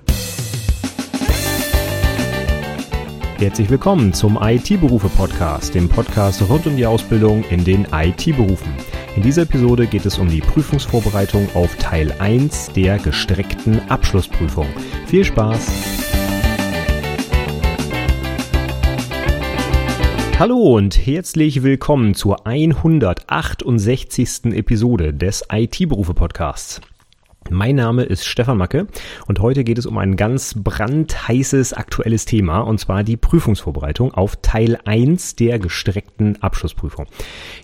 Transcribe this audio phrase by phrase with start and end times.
[3.38, 8.72] Herzlich willkommen zum IT-Berufe-Podcast, dem Podcast rund um die Ausbildung in den IT-Berufen.
[9.18, 14.68] In dieser Episode geht es um die Prüfungsvorbereitung auf Teil 1 der gestreckten Abschlussprüfung.
[15.06, 15.72] Viel Spaß!
[20.38, 24.52] Hallo und herzlich willkommen zur 168.
[24.52, 26.80] Episode des IT-Berufe-Podcasts.
[27.50, 28.88] Mein Name ist Stefan Macke
[29.26, 34.36] und heute geht es um ein ganz brandheißes aktuelles Thema und zwar die Prüfungsvorbereitung auf
[34.42, 37.06] Teil 1 der gestreckten Abschlussprüfung.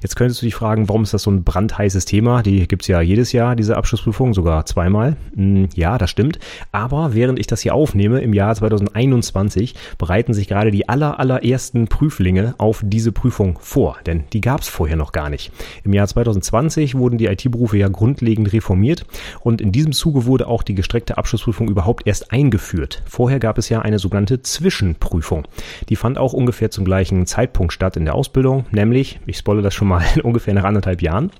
[0.00, 2.42] Jetzt könntest du dich fragen, warum ist das so ein brandheißes Thema?
[2.42, 5.16] Die gibt's ja jedes Jahr, diese Abschlussprüfung, sogar zweimal.
[5.34, 6.38] Hm, ja, das stimmt.
[6.72, 11.88] Aber während ich das hier aufnehme, im Jahr 2021, bereiten sich gerade die aller, allerersten
[11.88, 15.52] Prüflinge auf diese Prüfung vor, denn die gab's vorher noch gar nicht.
[15.84, 19.04] Im Jahr 2020 wurden die IT-Berufe ja grundlegend reformiert
[19.40, 23.02] und in diesem Zuge wurde auch die gestreckte Abschlussprüfung überhaupt erst eingeführt.
[23.06, 25.46] Vorher gab es ja eine sogenannte Zwischenprüfung.
[25.88, 29.74] Die fand auch ungefähr zum gleichen Zeitpunkt statt in der Ausbildung, nämlich, ich spoile das
[29.74, 31.30] schon mal, ungefähr nach anderthalb Jahren.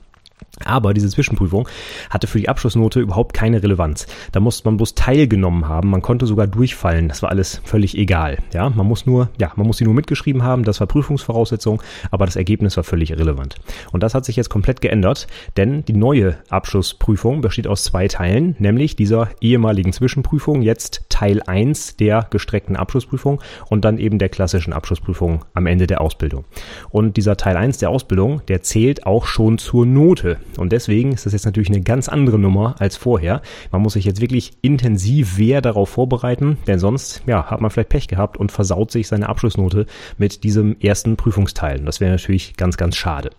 [0.64, 1.68] Aber diese Zwischenprüfung
[2.10, 4.06] hatte für die Abschlussnote überhaupt keine Relevanz.
[4.32, 5.90] Da musste man bloß teilgenommen haben.
[5.90, 7.08] Man konnte sogar durchfallen.
[7.08, 8.38] Das war alles völlig egal.
[8.52, 10.64] Ja, man muss nur, ja, man muss sie nur mitgeschrieben haben.
[10.64, 11.82] Das war Prüfungsvoraussetzung.
[12.10, 13.56] Aber das Ergebnis war völlig irrelevant.
[13.92, 18.54] Und das hat sich jetzt komplett geändert, denn die neue Abschlussprüfung besteht aus zwei Teilen,
[18.58, 24.72] nämlich dieser ehemaligen Zwischenprüfung, jetzt Teil 1 der gestreckten Abschlussprüfung und dann eben der klassischen
[24.72, 26.44] Abschlussprüfung am Ende der Ausbildung.
[26.90, 30.38] Und dieser Teil 1 der Ausbildung, der zählt auch schon zur Note.
[30.58, 33.42] Und deswegen ist das jetzt natürlich eine ganz andere Nummer als vorher.
[33.70, 37.90] Man muss sich jetzt wirklich intensiv wer darauf vorbereiten, denn sonst, ja, hat man vielleicht
[37.90, 39.86] Pech gehabt und versaut sich seine Abschlussnote
[40.18, 41.78] mit diesem ersten Prüfungsteil.
[41.78, 43.30] Und das wäre natürlich ganz, ganz schade.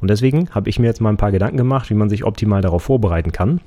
[0.00, 2.62] Und deswegen habe ich mir jetzt mal ein paar Gedanken gemacht, wie man sich optimal
[2.62, 3.60] darauf vorbereiten kann.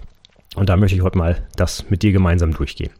[0.55, 2.91] Und da möchte ich heute mal das mit dir gemeinsam durchgehen.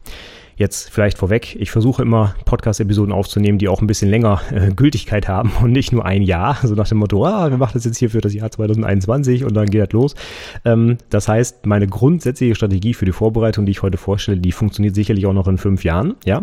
[0.60, 5.26] Jetzt vielleicht vorweg, ich versuche immer Podcast-Episoden aufzunehmen, die auch ein bisschen länger äh, Gültigkeit
[5.26, 7.96] haben und nicht nur ein Jahr, so nach dem Motto, ah, wir machen das jetzt
[7.96, 10.14] hier für das Jahr 2021 und dann geht das los.
[10.66, 14.94] Ähm, das heißt, meine grundsätzliche Strategie für die Vorbereitung, die ich heute vorstelle, die funktioniert
[14.94, 16.16] sicherlich auch noch in fünf Jahren.
[16.26, 16.42] Ja,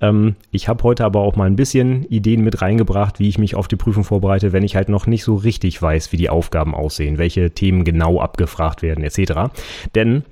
[0.00, 3.56] ähm, Ich habe heute aber auch mal ein bisschen Ideen mit reingebracht, wie ich mich
[3.56, 6.72] auf die Prüfung vorbereite, wenn ich halt noch nicht so richtig weiß, wie die Aufgaben
[6.72, 9.50] aussehen, welche Themen genau abgefragt werden etc.
[9.96, 10.22] Denn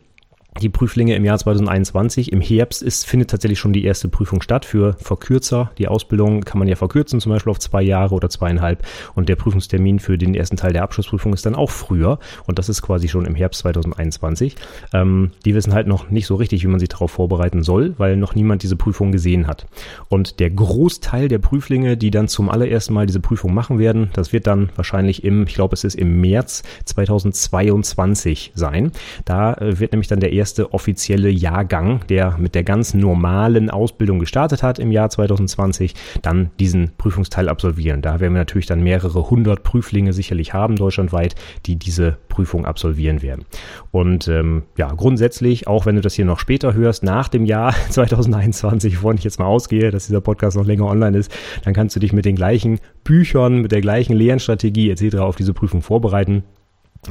[0.61, 2.33] die Prüflinge im Jahr 2021.
[2.33, 5.73] Im Herbst ist, findet tatsächlich schon die erste Prüfung statt für Verkürzer.
[5.79, 8.87] Die Ausbildung kann man ja verkürzen, zum Beispiel auf zwei Jahre oder zweieinhalb.
[9.15, 12.19] Und der Prüfungstermin für den ersten Teil der Abschlussprüfung ist dann auch früher.
[12.47, 14.55] Und das ist quasi schon im Herbst 2021.
[14.93, 18.17] Ähm, die wissen halt noch nicht so richtig, wie man sich darauf vorbereiten soll, weil
[18.17, 19.67] noch niemand diese Prüfung gesehen hat.
[20.09, 24.33] Und der Großteil der Prüflinge, die dann zum allerersten Mal diese Prüfung machen werden, das
[24.33, 28.93] wird dann wahrscheinlich im, ich glaube, es ist im März 2022 sein.
[29.25, 33.71] Da äh, wird nämlich dann der erste erste offizielle Jahrgang, der mit der ganz normalen
[33.71, 38.03] Ausbildung gestartet hat im Jahr 2020, dann diesen Prüfungsteil absolvieren.
[38.03, 41.35] Da werden wir natürlich dann mehrere hundert Prüflinge sicherlich haben, deutschlandweit,
[41.65, 43.47] die diese Prüfung absolvieren werden.
[43.91, 47.75] Und ähm, ja, grundsätzlich, auch wenn du das hier noch später hörst, nach dem Jahr
[47.89, 51.35] 2021, wovon ich jetzt mal ausgehe, dass dieser Podcast noch länger online ist,
[51.65, 55.17] dann kannst du dich mit den gleichen Büchern, mit der gleichen Lernstrategie etc.
[55.17, 56.43] auf diese Prüfung vorbereiten.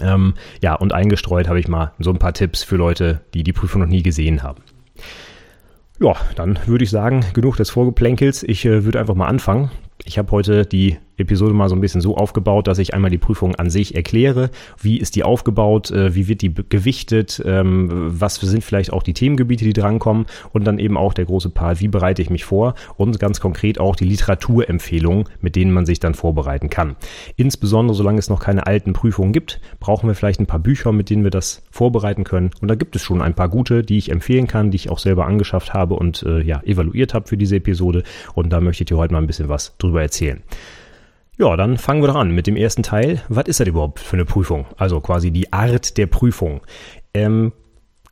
[0.02, 3.54] Ähm, ja, und eingestreut habe ich mal so ein paar Tipps für Leute, die die
[3.54, 4.62] Prüfung noch nie gesehen haben.
[6.00, 8.44] Ja, dann würde ich sagen, genug des Vorgeplänkels.
[8.44, 9.72] Ich äh, würde einfach mal anfangen.
[10.06, 13.18] Ich habe heute die Episode mal so ein bisschen so aufgebaut, dass ich einmal die
[13.18, 14.50] Prüfung an sich erkläre.
[14.82, 15.92] Wie ist die aufgebaut?
[15.92, 17.42] Äh, wie wird die gewichtet?
[17.46, 20.26] Ähm, was sind vielleicht auch die Themengebiete, die drankommen?
[20.52, 22.76] Und dann eben auch der große Part, wie bereite ich mich vor?
[22.98, 26.96] Und ganz konkret auch die Literaturempfehlungen, mit denen man sich dann vorbereiten kann.
[27.36, 31.10] Insbesondere solange es noch keine alten Prüfungen gibt, brauchen wir vielleicht ein paar Bücher, mit
[31.10, 32.52] denen wir das vorbereiten können.
[32.62, 35.00] Und da gibt es schon ein paar gute, die ich empfehlen kann, die ich auch
[35.00, 38.04] selber angeschafft habe und äh, ja, evaluiert habe für diese Episode.
[38.34, 40.42] Und da möchte ich dir heute mal ein bisschen was drüber erzählen.
[41.38, 43.22] Ja, dann fangen wir doch an mit dem ersten Teil.
[43.28, 44.68] Was ist das überhaupt für eine Prüfung?
[44.78, 46.62] Also quasi die Art der Prüfung.
[47.14, 47.54] Ähm,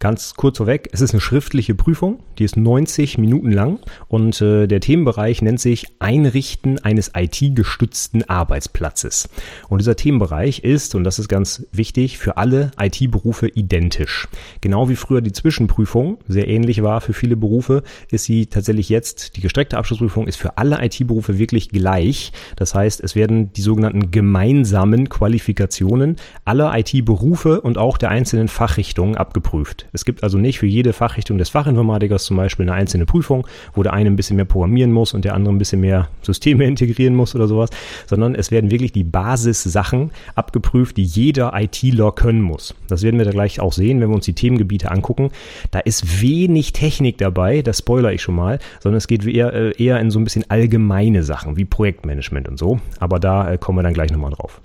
[0.01, 3.77] Ganz kurz vorweg, es ist eine schriftliche Prüfung, die ist 90 Minuten lang
[4.07, 9.30] und äh, der Themenbereich nennt sich Einrichten eines IT-gestützten Arbeitsplatzes.
[9.69, 14.27] Und dieser Themenbereich ist, und das ist ganz wichtig, für alle IT-Berufe identisch.
[14.59, 19.38] Genau wie früher die Zwischenprüfung sehr ähnlich war für viele Berufe, ist sie tatsächlich jetzt,
[19.38, 22.31] die gestreckte Abschlussprüfung ist für alle IT-Berufe wirklich gleich.
[22.56, 29.15] Das heißt, es werden die sogenannten gemeinsamen Qualifikationen aller IT-Berufe und auch der einzelnen Fachrichtungen
[29.15, 29.86] abgeprüft.
[29.94, 33.84] Es gibt also nicht für jede Fachrichtung des Fachinformatikers zum Beispiel eine einzelne Prüfung, wo
[33.84, 37.16] der eine ein bisschen mehr programmieren muss und der andere ein bisschen mehr Systeme integrieren
[37.16, 37.70] muss oder sowas,
[38.08, 42.74] sondern es werden wirklich die Basissachen abgeprüft, die jeder ITler können muss.
[42.88, 45.32] Das werden wir da gleich auch sehen, wenn wir uns die Themengebiete angucken.
[45.72, 49.84] Da ist wenig Technik dabei, das spoiler ich schon mal, sondern es geht eher, äh,
[49.84, 52.80] eher in so ein bisschen allgemeine Sachen wie Projektmanagement und so.
[53.00, 54.62] Aber da äh, kommen wir dann gleich nochmal drauf.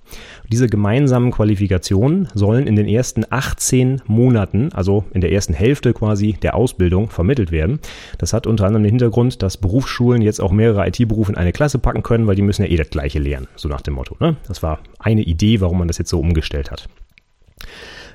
[0.51, 6.35] Diese gemeinsamen Qualifikationen sollen in den ersten 18 Monaten, also in der ersten Hälfte quasi
[6.35, 7.81] der Ausbildung, vermittelt werden.
[8.19, 11.79] Das hat unter anderem den Hintergrund, dass Berufsschulen jetzt auch mehrere IT-Berufe in eine Klasse
[11.79, 14.17] packen können, weil die müssen ja eh das gleiche lernen, so nach dem Motto.
[14.21, 14.37] Ne?
[14.47, 16.89] Das war eine Idee, warum man das jetzt so umgestellt hat.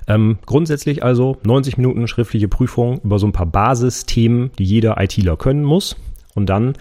[0.08, 5.38] Ähm, grundsätzlich also 90 Minuten schriftliche Prüfung über so ein paar Basisthemen, die jeder ITler
[5.38, 5.96] können muss.
[6.36, 6.74] Und dann,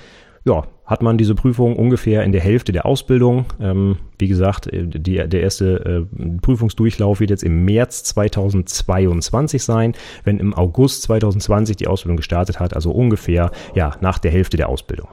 [0.44, 3.46] ja, hat man diese Prüfung ungefähr in der Hälfte der Ausbildung.
[3.60, 9.94] Ähm, wie gesagt, äh, die, der erste äh, Prüfungsdurchlauf wird jetzt im März 2022 sein,
[10.24, 14.68] wenn im August 2020 die Ausbildung gestartet hat, also ungefähr ja nach der Hälfte der
[14.68, 15.06] Ausbildung.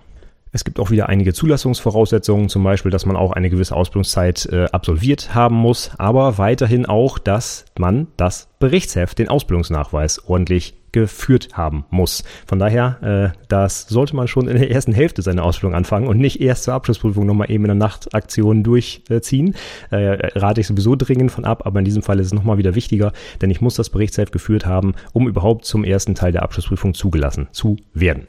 [0.51, 4.65] Es gibt auch wieder einige Zulassungsvoraussetzungen, zum Beispiel, dass man auch eine gewisse Ausbildungszeit äh,
[4.71, 11.85] absolviert haben muss, aber weiterhin auch, dass man das Berichtsheft, den Ausbildungsnachweis ordentlich geführt haben
[11.89, 12.23] muss.
[12.45, 16.17] Von daher, äh, das sollte man schon in der ersten Hälfte seiner Ausbildung anfangen und
[16.17, 19.55] nicht erst zur Abschlussprüfung nochmal eben in der Nachtaktion durchziehen.
[19.89, 22.75] Äh, rate ich sowieso dringend von ab, aber in diesem Fall ist es nochmal wieder
[22.75, 26.93] wichtiger, denn ich muss das Berichtsheft geführt haben, um überhaupt zum ersten Teil der Abschlussprüfung
[26.93, 28.27] zugelassen zu werden.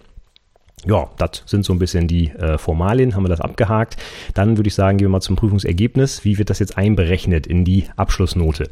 [0.86, 3.96] Ja, das sind so ein bisschen die äh, Formalien, haben wir das abgehakt.
[4.34, 6.24] Dann würde ich sagen, gehen wir mal zum Prüfungsergebnis.
[6.24, 8.70] Wie wird das jetzt einberechnet in die Abschlussnote?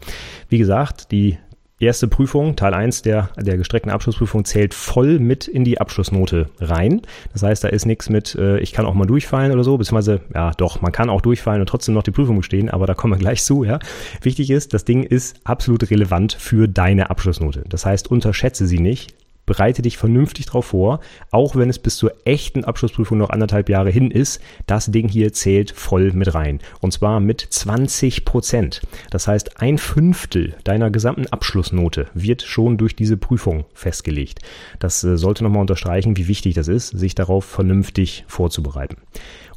[0.49, 1.39] Wie gesagt, die
[1.79, 7.03] erste Prüfung, Teil 1 der, der gestreckten Abschlussprüfung, zählt voll mit in die Abschlussnote rein.
[7.33, 10.21] Das heißt, da ist nichts mit, äh, ich kann auch mal durchfallen oder so, beziehungsweise,
[10.35, 13.15] ja doch, man kann auch durchfallen und trotzdem noch die Prüfung bestehen, aber da kommen
[13.15, 13.79] wir gleich zu, ja.
[14.23, 17.65] Wichtig ist, das Ding ist absolut relevant für deine Abschlussnote.
[17.69, 19.15] Das heißt, unterschätze sie nicht
[19.47, 21.01] bereite dich vernünftig drauf vor,
[21.31, 24.41] auch wenn es bis zur echten Abschlussprüfung noch anderthalb Jahre hin ist.
[24.67, 26.61] Das Ding hier zählt voll mit rein.
[26.81, 28.83] Und zwar mit 20 Prozent.
[29.11, 34.41] Das heißt, ein Fünftel deiner gesamten Abschlussnote wird schon durch diese Prüfung festgelegt.
[34.79, 38.97] Das äh, sollte nochmal unterstreichen, wie wichtig das ist, sich darauf vernünftig vorzubereiten.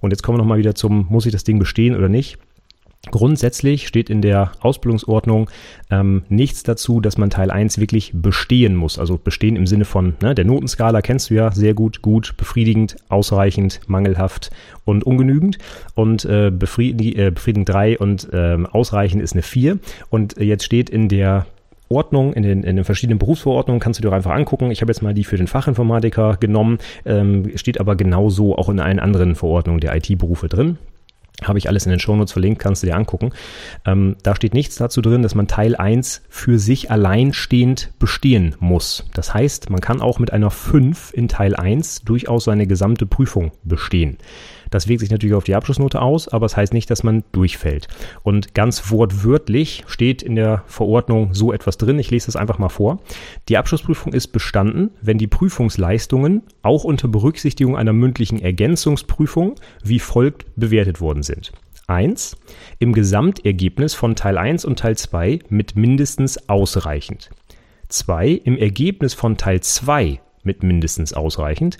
[0.01, 2.37] Und jetzt kommen wir nochmal wieder zum, muss ich das Ding bestehen oder nicht?
[3.07, 5.49] Grundsätzlich steht in der Ausbildungsordnung
[5.89, 8.99] ähm, nichts dazu, dass man Teil 1 wirklich bestehen muss.
[8.99, 12.97] Also bestehen im Sinne von ne, der Notenskala kennst du ja sehr gut, gut, befriedigend,
[13.07, 14.51] ausreichend, mangelhaft
[14.83, 15.57] und ungenügend.
[15.95, 19.79] Und äh, befriedig, äh, befriedigend 3 und äh, ausreichend ist eine 4.
[20.09, 21.45] Und jetzt steht in der
[21.87, 24.71] Ordnung, in den, in den verschiedenen Berufsverordnungen kannst du dir einfach angucken.
[24.71, 28.79] Ich habe jetzt mal die für den Fachinformatiker genommen, ähm, steht aber genauso auch in
[28.81, 30.77] allen anderen Verordnungen der IT-Berufe drin.
[31.43, 33.31] Habe ich alles in den Shownotes verlinkt, kannst du dir angucken.
[33.85, 39.05] Ähm, da steht nichts dazu drin, dass man Teil 1 für sich alleinstehend bestehen muss.
[39.13, 43.51] Das heißt, man kann auch mit einer 5 in Teil 1 durchaus seine gesamte Prüfung
[43.63, 44.17] bestehen.
[44.69, 47.23] Das wirkt sich natürlich auf die Abschlussnote aus, aber es das heißt nicht, dass man
[47.31, 47.87] durchfällt.
[48.23, 51.99] Und ganz wortwörtlich steht in der Verordnung so etwas drin.
[51.99, 52.99] Ich lese das einfach mal vor.
[53.47, 60.45] Die Abschlussprüfung ist bestanden, wenn die Prüfungsleistungen auch unter Berücksichtigung einer mündlichen Ergänzungsprüfung wie folgt
[60.55, 61.51] bewertet worden sind.
[61.87, 62.37] 1.
[62.77, 67.31] Im Gesamtergebnis von Teil 1 und Teil 2 mit mindestens ausreichend.
[67.89, 68.29] 2.
[68.43, 71.77] Im Ergebnis von Teil 2 mit mindestens ausreichend.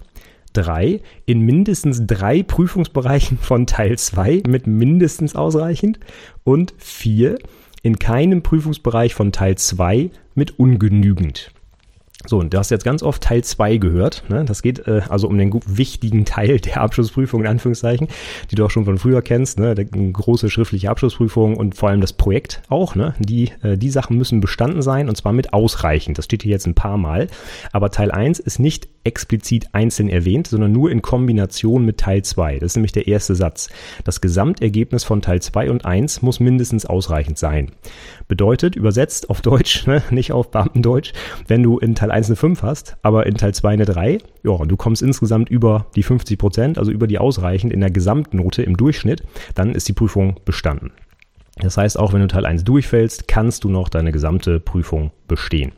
[0.54, 6.00] 3 in mindestens drei Prüfungsbereichen von Teil 2 mit mindestens ausreichend
[6.44, 7.38] und 4
[7.82, 11.52] in keinem Prüfungsbereich von Teil 2 mit ungenügend.
[12.28, 14.26] So, und du hast jetzt ganz oft Teil 2 gehört.
[14.28, 14.44] Ne?
[14.44, 18.10] Das geht äh, also um den wichtigen Teil der Abschlussprüfung, in Anführungszeichen,
[18.52, 19.58] die du auch schon von früher kennst.
[19.58, 19.74] Ne?
[19.74, 22.94] Der, große schriftliche Abschlussprüfung und vor allem das Projekt auch.
[22.94, 23.14] Ne?
[23.20, 26.18] Die, äh, die Sachen müssen bestanden sein und zwar mit ausreichend.
[26.18, 27.28] Das steht hier jetzt ein paar Mal.
[27.72, 32.60] Aber Teil 1 ist nicht explizit einzeln erwähnt, sondern nur in Kombination mit Teil 2.
[32.60, 33.70] Das ist nämlich der erste Satz.
[34.04, 37.72] Das Gesamtergebnis von Teil 2 und 1 muss mindestens ausreichend sein.
[38.28, 40.04] Bedeutet, übersetzt auf Deutsch, ne?
[40.12, 41.14] nicht auf Beamtendeutsch,
[41.48, 44.18] wenn du in Teil Teil 1 eine 5 hast, aber in Teil 2 eine 3,
[44.44, 48.64] ja, du kommst insgesamt über die 50 Prozent, also über die ausreichend in der Gesamtnote
[48.64, 49.24] im Durchschnitt,
[49.56, 50.92] dann ist die Prüfung bestanden.
[51.58, 55.74] Das heißt, auch wenn du Teil 1 durchfällst, kannst du noch deine gesamte Prüfung bestehen.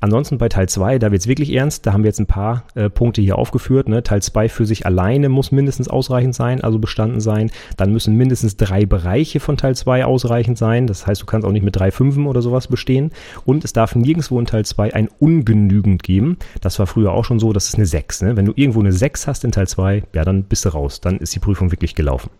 [0.00, 1.86] Ansonsten bei Teil 2, da wird es wirklich ernst.
[1.86, 3.88] Da haben wir jetzt ein paar äh, Punkte hier aufgeführt.
[3.88, 4.02] Ne?
[4.02, 7.50] Teil 2 für sich alleine muss mindestens ausreichend sein, also bestanden sein.
[7.76, 10.86] Dann müssen mindestens drei Bereiche von Teil 2 ausreichend sein.
[10.86, 13.10] Das heißt, du kannst auch nicht mit drei Fünfen oder sowas bestehen.
[13.44, 16.36] Und es darf nirgendwo in Teil 2 ein ungenügend geben.
[16.60, 18.22] Das war früher auch schon so, das ist eine 6.
[18.22, 18.36] Ne?
[18.36, 21.00] Wenn du irgendwo eine 6 hast in Teil 2, ja, dann bist du raus.
[21.00, 22.30] Dann ist die Prüfung wirklich gelaufen.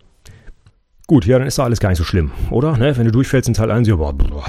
[1.09, 2.77] Gut, ja, dann ist doch alles gar nicht so schlimm, oder?
[2.77, 2.97] Ne?
[2.97, 4.45] Wenn du durchfällst in Teil 1, ja, boah, boah,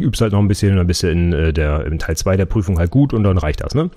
[0.00, 2.46] übst halt noch ein bisschen, dann bist du in, äh, der, in Teil 2 der
[2.46, 3.90] Prüfung halt gut und dann reicht das, ne?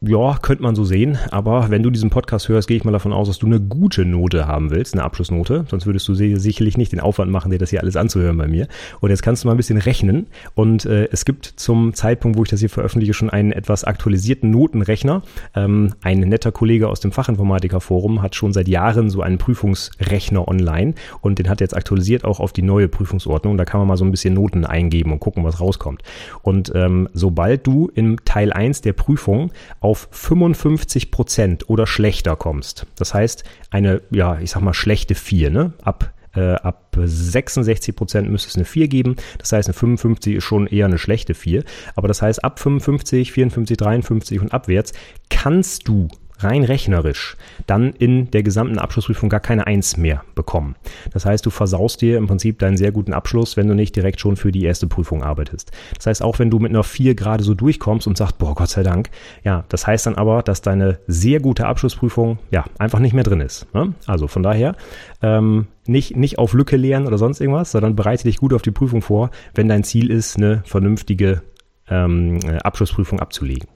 [0.00, 3.12] Ja, könnte man so sehen, aber wenn du diesen Podcast hörst, gehe ich mal davon
[3.12, 5.64] aus, dass du eine gute Note haben willst, eine Abschlussnote.
[5.68, 8.68] Sonst würdest du sicherlich nicht den Aufwand machen, dir das hier alles anzuhören bei mir.
[9.00, 10.28] Und jetzt kannst du mal ein bisschen rechnen.
[10.54, 14.52] Und äh, es gibt zum Zeitpunkt, wo ich das hier veröffentliche, schon einen etwas aktualisierten
[14.52, 15.22] Notenrechner.
[15.56, 20.94] Ähm, ein netter Kollege aus dem Fachinformatiker-Forum hat schon seit Jahren so einen Prüfungsrechner online
[21.22, 23.58] und den hat jetzt aktualisiert auch auf die neue Prüfungsordnung.
[23.58, 26.04] Da kann man mal so ein bisschen Noten eingeben und gucken, was rauskommt.
[26.42, 29.50] Und ähm, sobald du im Teil 1 der Prüfung
[29.88, 32.86] auf 55 Prozent oder schlechter kommst.
[32.96, 35.72] Das heißt, eine, ja, ich sag mal, schlechte 4, ne?
[35.80, 39.16] Ab äh, ab 66 Prozent müsste es eine 4 geben.
[39.38, 41.64] Das heißt, eine 55 ist schon eher eine schlechte 4.
[41.96, 44.92] Aber das heißt, ab 55, 54, 53 und abwärts
[45.30, 50.76] kannst du rein rechnerisch dann in der gesamten Abschlussprüfung gar keine Eins mehr bekommen.
[51.12, 54.20] Das heißt, du versaust dir im Prinzip deinen sehr guten Abschluss, wenn du nicht direkt
[54.20, 55.72] schon für die erste Prüfung arbeitest.
[55.96, 58.70] Das heißt, auch wenn du mit einer 4 gerade so durchkommst und sagst, boah, Gott
[58.70, 59.10] sei Dank,
[59.44, 63.40] ja, das heißt dann aber, dass deine sehr gute Abschlussprüfung ja einfach nicht mehr drin
[63.40, 63.72] ist.
[63.74, 63.94] Ne?
[64.06, 64.76] Also von daher,
[65.22, 68.70] ähm, nicht, nicht auf Lücke lehren oder sonst irgendwas, sondern bereite dich gut auf die
[68.70, 71.42] Prüfung vor, wenn dein Ziel ist, eine vernünftige
[71.88, 73.68] ähm, Abschlussprüfung abzulegen.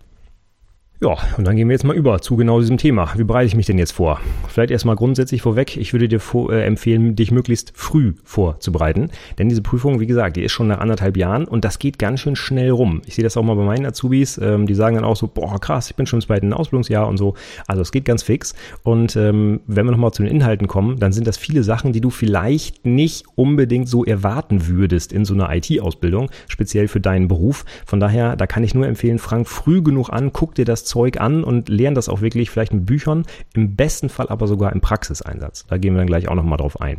[1.02, 3.10] Ja, und dann gehen wir jetzt mal über zu genau diesem Thema.
[3.16, 4.20] Wie bereite ich mich denn jetzt vor?
[4.46, 5.76] Vielleicht erstmal grundsätzlich vorweg.
[5.76, 9.10] Ich würde dir vor, äh, empfehlen, dich möglichst früh vorzubereiten.
[9.36, 12.20] Denn diese Prüfung, wie gesagt, die ist schon nach anderthalb Jahren und das geht ganz
[12.20, 13.02] schön schnell rum.
[13.04, 14.38] Ich sehe das auch mal bei meinen Azubis.
[14.38, 17.16] Ähm, die sagen dann auch so, boah, krass, ich bin schon im zweiten Ausbildungsjahr und
[17.16, 17.34] so.
[17.66, 18.54] Also es geht ganz fix.
[18.84, 22.00] Und ähm, wenn wir nochmal zu den Inhalten kommen, dann sind das viele Sachen, die
[22.00, 27.64] du vielleicht nicht unbedingt so erwarten würdest in so einer IT-Ausbildung, speziell für deinen Beruf.
[27.86, 31.18] Von daher, da kann ich nur empfehlen, fang früh genug an, guck dir das Zeug
[31.18, 34.82] an und lernen das auch wirklich vielleicht mit Büchern, im besten Fall aber sogar im
[34.82, 35.64] Praxiseinsatz.
[35.66, 36.98] Da gehen wir dann gleich auch nochmal drauf ein.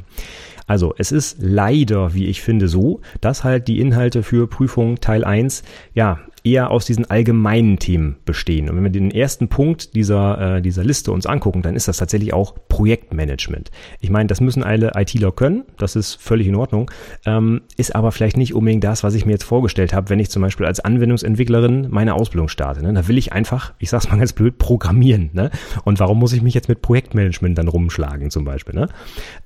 [0.65, 5.23] Also es ist leider, wie ich finde, so, dass halt die Inhalte für Prüfung Teil
[5.23, 5.61] 1
[5.93, 8.69] ja eher aus diesen allgemeinen Themen bestehen.
[8.69, 11.97] Und wenn wir den ersten Punkt dieser, äh, dieser Liste uns angucken, dann ist das
[11.97, 13.71] tatsächlich auch Projektmanagement.
[14.01, 16.91] Ich meine, das müssen alle ITler können, das ist völlig in Ordnung,
[17.25, 20.29] ähm, ist aber vielleicht nicht unbedingt das, was ich mir jetzt vorgestellt habe, wenn ich
[20.29, 22.83] zum Beispiel als Anwendungsentwicklerin meine Ausbildung starte.
[22.83, 22.91] Ne?
[22.93, 25.29] Da will ich einfach, ich sag's mal ganz blöd, programmieren.
[25.31, 25.49] Ne?
[25.85, 28.75] Und warum muss ich mich jetzt mit Projektmanagement dann rumschlagen zum Beispiel?
[28.75, 28.89] Ne?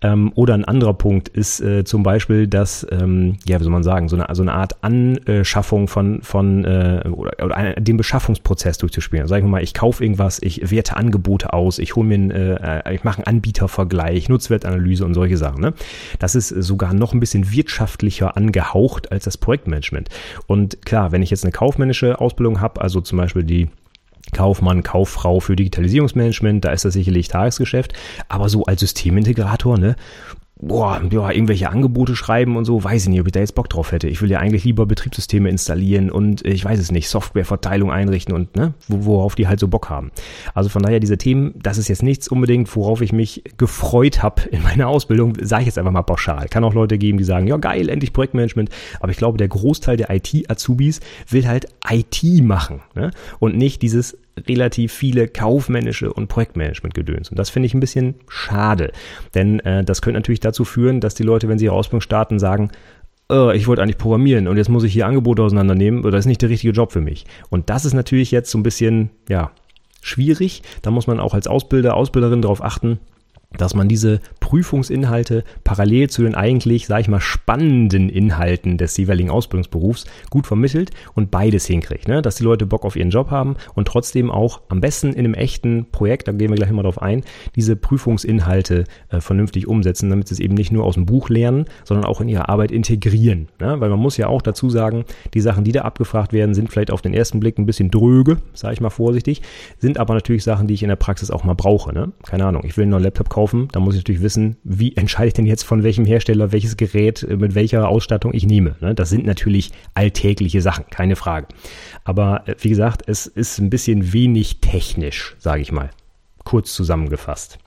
[0.02, 3.84] Ähm, oder ein anderer Punkt ist äh, zum Beispiel, dass, ähm, ja, wie soll man
[3.84, 8.78] sagen, so eine, so eine Art Anschaffung von, von äh, äh, oder, oder den Beschaffungsprozess
[8.78, 9.28] durchzuspielen.
[9.28, 12.94] Sagen wir mal, ich kaufe irgendwas, ich werte Angebote aus, ich hole mir, einen, äh,
[12.94, 15.62] ich mache einen Anbietervergleich, Nutzwertanalyse und solche Sachen.
[15.62, 15.74] Ne?
[16.20, 20.10] Das ist sogar noch ein bisschen wirtschaftlicher angehaucht als das Projektmanagement.
[20.48, 23.70] Und klar, wenn ich jetzt eine kaufmännische Ausbildung habe, also zum Beispiel die
[24.34, 27.94] Kaufmann, Kauffrau für Digitalisierungsmanagement, da ist das sicherlich Tagesgeschäft.
[28.28, 29.96] Aber so als Systemintegrator, ne,
[30.60, 33.70] boah, ja, irgendwelche Angebote schreiben und so, weiß ich nicht, ob ich da jetzt Bock
[33.70, 34.08] drauf hätte.
[34.08, 38.34] Ich will ja eigentlich lieber Betriebssysteme installieren und äh, ich weiß es nicht, Softwareverteilung einrichten
[38.34, 40.12] und ne, worauf die halt so Bock haben.
[40.54, 44.44] Also von daher diese Themen, das ist jetzt nichts unbedingt, worauf ich mich gefreut habe
[44.50, 46.48] in meiner Ausbildung, sage ich jetzt einfach mal pauschal.
[46.48, 49.98] Kann auch Leute geben, die sagen, ja geil, endlich Projektmanagement, aber ich glaube, der Großteil
[49.98, 53.12] der IT-Azubis will halt IT machen ne?
[53.40, 57.30] und nicht dieses relativ viele kaufmännische und Projektmanagement-Gedöns.
[57.30, 58.92] Und das finde ich ein bisschen schade.
[59.36, 62.40] Denn äh, das könnte natürlich dazu führen, dass die Leute, wenn sie ihre Ausbildung starten,
[62.40, 62.72] sagen,
[63.30, 66.30] oh, ich wollte eigentlich programmieren und jetzt muss ich hier Angebote auseinandernehmen oder das ist
[66.30, 67.26] nicht der richtige Job für mich.
[67.50, 69.52] Und das ist natürlich jetzt so ein bisschen, ja,
[70.02, 70.62] schwierig.
[70.82, 73.00] Da muss man auch als Ausbilder, Ausbilderin darauf achten,
[73.56, 79.30] dass man diese Prüfungsinhalte parallel zu den eigentlich, sage ich mal, spannenden Inhalten des jeweiligen
[79.30, 82.08] Ausbildungsberufs gut vermittelt und beides hinkriegt.
[82.08, 82.22] Ne?
[82.22, 85.34] Dass die Leute Bock auf ihren Job haben und trotzdem auch am besten in einem
[85.34, 87.24] echten Projekt, da gehen wir gleich mal drauf ein,
[87.56, 91.66] diese Prüfungsinhalte äh, vernünftig umsetzen, damit sie es eben nicht nur aus dem Buch lernen,
[91.86, 93.48] sondern auch in ihre Arbeit integrieren.
[93.60, 93.80] Ne?
[93.80, 96.92] Weil man muss ja auch dazu sagen, die Sachen, die da abgefragt werden, sind vielleicht
[96.92, 99.42] auf den ersten Blick ein bisschen dröge, sage ich mal vorsichtig,
[99.80, 101.94] sind aber natürlich Sachen, die ich in der Praxis auch mal brauche.
[101.94, 102.12] Ne?
[102.26, 103.37] Keine Ahnung, ich will einen neuen Laptop kaufen,
[103.72, 107.24] da muss ich natürlich wissen, wie entscheide ich denn jetzt von welchem Hersteller welches Gerät
[107.24, 108.76] äh, mit welcher Ausstattung ich nehme.
[108.82, 108.96] Ne?
[108.96, 111.48] Das sind natürlich alltägliche Sachen, keine Frage.
[112.04, 115.92] Aber äh, wie gesagt, es ist ein bisschen wenig technisch, sage ich mal.
[116.44, 117.60] Kurz zusammengefasst.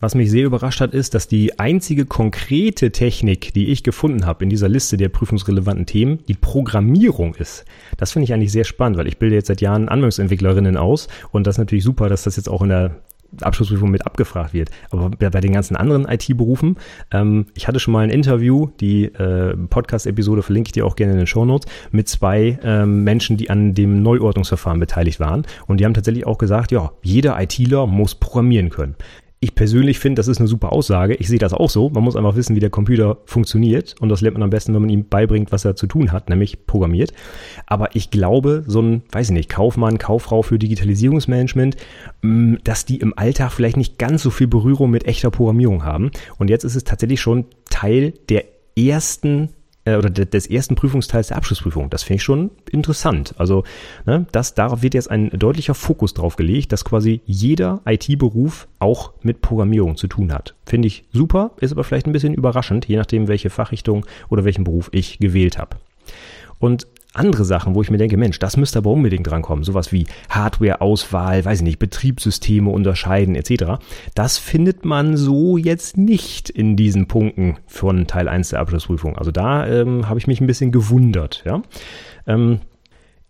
[0.00, 4.44] Was mich sehr überrascht hat, ist, dass die einzige konkrete Technik, die ich gefunden habe
[4.44, 7.64] in dieser Liste der prüfungsrelevanten Themen, die Programmierung ist.
[7.96, 11.48] Das finde ich eigentlich sehr spannend, weil ich bilde jetzt seit Jahren Anwendungsentwicklerinnen aus und
[11.48, 13.02] das ist natürlich super, dass das jetzt auch in der
[13.40, 14.70] Abschlussprüfung mit abgefragt wird.
[14.90, 16.76] Aber bei den ganzen anderen IT-Berufen,
[17.10, 21.12] ähm, ich hatte schon mal ein Interview, die äh, Podcast-Episode verlinke ich dir auch gerne
[21.12, 25.46] in den Show Notes, mit zwei ähm, Menschen, die an dem Neuordnungsverfahren beteiligt waren.
[25.66, 28.96] Und die haben tatsächlich auch gesagt, ja, jeder ITler muss programmieren können.
[29.40, 31.14] Ich persönlich finde, das ist eine super Aussage.
[31.14, 31.90] Ich sehe das auch so.
[31.90, 33.94] Man muss einfach wissen, wie der Computer funktioniert.
[34.00, 36.28] Und das lernt man am besten, wenn man ihm beibringt, was er zu tun hat,
[36.28, 37.12] nämlich programmiert.
[37.66, 41.76] Aber ich glaube, so ein, weiß ich nicht, Kaufmann, Kauffrau für Digitalisierungsmanagement,
[42.22, 46.10] mm, dass die im Alltag vielleicht nicht ganz so viel Berührung mit echter Programmierung haben.
[46.38, 48.44] Und jetzt ist es tatsächlich schon Teil der
[48.76, 49.50] ersten
[49.88, 51.90] äh, oder des ersten Prüfungsteils der Abschlussprüfung.
[51.90, 53.34] Das finde ich schon interessant.
[53.38, 53.64] Also
[54.06, 59.12] ne, das, darauf wird jetzt ein deutlicher Fokus drauf gelegt, dass quasi jeder IT-Beruf auch
[59.22, 60.54] mit Programmierung zu tun hat.
[60.66, 64.64] Finde ich super, ist aber vielleicht ein bisschen überraschend, je nachdem, welche Fachrichtung oder welchen
[64.64, 65.76] Beruf ich gewählt habe.
[66.58, 69.64] Und andere Sachen, wo ich mir denke, Mensch, das müsste aber unbedingt drankommen.
[69.64, 73.80] Sowas wie Hardware-Auswahl, weiß ich nicht, Betriebssysteme unterscheiden etc.
[74.14, 79.16] Das findet man so jetzt nicht in diesen Punkten von Teil 1 der Abschlussprüfung.
[79.16, 81.42] Also da ähm, habe ich mich ein bisschen gewundert.
[81.44, 81.62] Ja.
[82.26, 82.60] Ähm,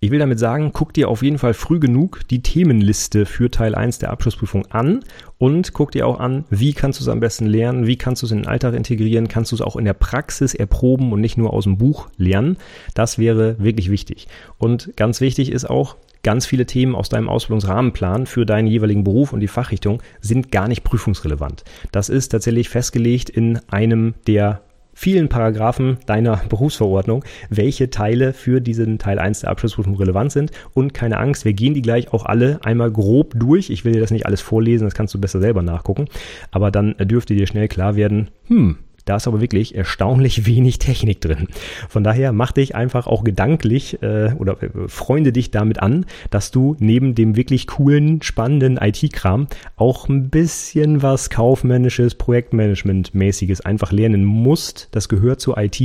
[0.01, 3.75] ich will damit sagen, guck dir auf jeden Fall früh genug die Themenliste für Teil
[3.75, 5.01] 1 der Abschlussprüfung an
[5.39, 8.27] und guck dir auch an, wie kannst du es am besten lernen, wie kannst du
[8.27, 11.37] es in den Alltag integrieren, kannst du es auch in der Praxis erproben und nicht
[11.37, 12.59] nur aus dem Buch lernen.
[12.95, 14.29] Das wäre wirklich wichtig.
[14.57, 19.33] Und ganz wichtig ist auch, ganz viele Themen aus deinem Ausbildungsrahmenplan für deinen jeweiligen Beruf
[19.33, 21.65] und die Fachrichtung sind gar nicht prüfungsrelevant.
[21.93, 24.61] Das ist tatsächlich festgelegt in einem der
[24.99, 30.51] vielen Paragraphen deiner Berufsverordnung, welche Teile für diesen Teil 1 der Abschlussprüfung relevant sind.
[30.75, 33.71] Und keine Angst, wir gehen die gleich auch alle einmal grob durch.
[33.71, 36.07] Ich will dir das nicht alles vorlesen, das kannst du besser selber nachgucken.
[36.51, 38.79] Aber dann dürfte dir schnell klar werden, hm,
[39.09, 41.49] da ist aber wirklich erstaunlich wenig Technik drin.
[41.89, 46.51] Von daher mach dich einfach auch gedanklich äh, oder äh, freunde dich damit an, dass
[46.51, 54.25] du neben dem wirklich coolen, spannenden IT-Kram auch ein bisschen was kaufmännisches, Projektmanagement-mäßiges einfach lernen
[54.25, 54.89] musst.
[54.93, 55.81] Das gehört zur IT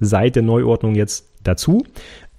[0.00, 1.84] seit der Neuordnung jetzt dazu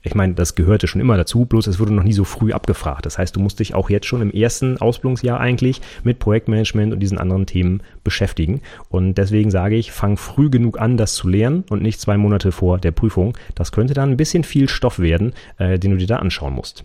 [0.03, 3.05] ich meine, das gehörte schon immer dazu, bloß es wurde noch nie so früh abgefragt.
[3.05, 7.00] Das heißt, du musst dich auch jetzt schon im ersten Ausbildungsjahr eigentlich mit Projektmanagement und
[7.00, 8.62] diesen anderen Themen beschäftigen.
[8.89, 12.51] Und deswegen sage ich, fang früh genug an, das zu lernen und nicht zwei Monate
[12.51, 13.38] vor der Prüfung.
[13.55, 16.83] Das könnte dann ein bisschen viel Stoff werden, äh, den du dir da anschauen musst.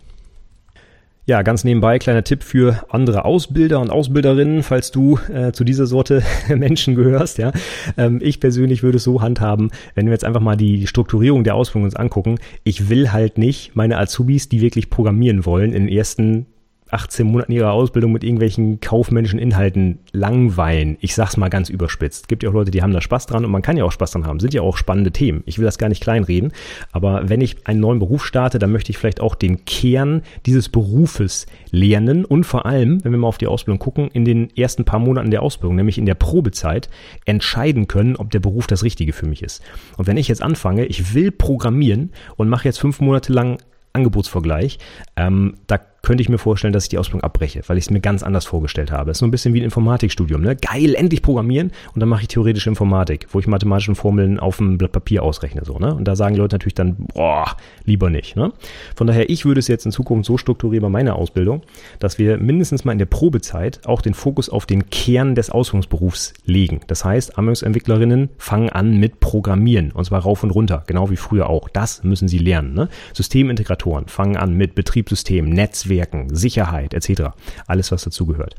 [1.29, 5.87] Ja, ganz nebenbei kleiner Tipp für andere Ausbilder und Ausbilderinnen, falls du äh, zu dieser
[5.87, 7.37] Sorte Menschen gehörst.
[7.37, 7.53] Ja,
[7.99, 11.55] ähm, ich persönlich würde es so handhaben, wenn wir jetzt einfach mal die Strukturierung der
[11.55, 12.39] Ausbildung uns angucken.
[12.65, 16.47] Ich will halt nicht meine Azubis, die wirklich programmieren wollen, in den ersten
[16.91, 20.97] 18 Monaten ihrer Ausbildung mit irgendwelchen kaufmännischen Inhalten langweilen.
[21.01, 22.29] Ich sag's mal ganz überspitzt.
[22.29, 24.13] Gibt ja auch Leute, die haben da Spaß dran und man kann ja auch Spaß
[24.13, 24.41] dran haben.
[24.41, 25.43] Sind ja auch spannende Themen.
[25.47, 26.53] Ich will das gar nicht kleinreden.
[26.93, 30.69] Aber wenn ich einen neuen Beruf starte, dann möchte ich vielleicht auch den Kern dieses
[30.69, 34.85] Berufes lernen und vor allem, wenn wir mal auf die Ausbildung gucken, in den ersten
[34.85, 36.89] paar Monaten der Ausbildung, nämlich in der Probezeit,
[37.25, 39.63] entscheiden können, ob der Beruf das Richtige für mich ist.
[39.97, 43.59] Und wenn ich jetzt anfange, ich will programmieren und mache jetzt fünf Monate lang
[43.93, 44.79] Angebotsvergleich,
[45.17, 48.01] ähm, da könnte ich mir vorstellen, dass ich die Ausbildung abbreche, weil ich es mir
[48.01, 49.11] ganz anders vorgestellt habe.
[49.11, 50.41] Es ist so ein bisschen wie ein Informatikstudium.
[50.41, 50.57] Ne?
[50.57, 54.79] Geil, endlich programmieren und dann mache ich theoretische Informatik, wo ich mathematische Formeln auf dem
[54.79, 55.67] Blatt Papier ausrechne.
[55.67, 55.95] So, ne?
[55.95, 58.37] Und da sagen die Leute natürlich dann, boah, lieber nicht.
[58.37, 58.55] Ne?
[58.97, 61.61] Von daher, ich würde es jetzt in Zukunft so strukturieren bei meiner Ausbildung,
[61.99, 66.33] dass wir mindestens mal in der Probezeit auch den Fokus auf den Kern des Ausbildungsberufs
[66.47, 66.81] legen.
[66.87, 71.51] Das heißt, Anwendungsentwicklerinnen fangen an mit Programmieren und zwar rauf und runter, genau wie früher
[71.51, 71.69] auch.
[71.69, 72.73] Das müssen sie lernen.
[72.73, 72.89] Ne?
[73.13, 77.31] Systemintegratoren fangen an mit Betriebssystemen, Netzwerken, Netzwerken, Sicherheit etc.
[77.67, 78.55] Alles, was dazugehört.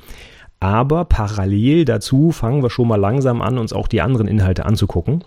[0.60, 5.24] Aber parallel dazu fangen wir schon mal langsam an, uns auch die anderen Inhalte anzugucken.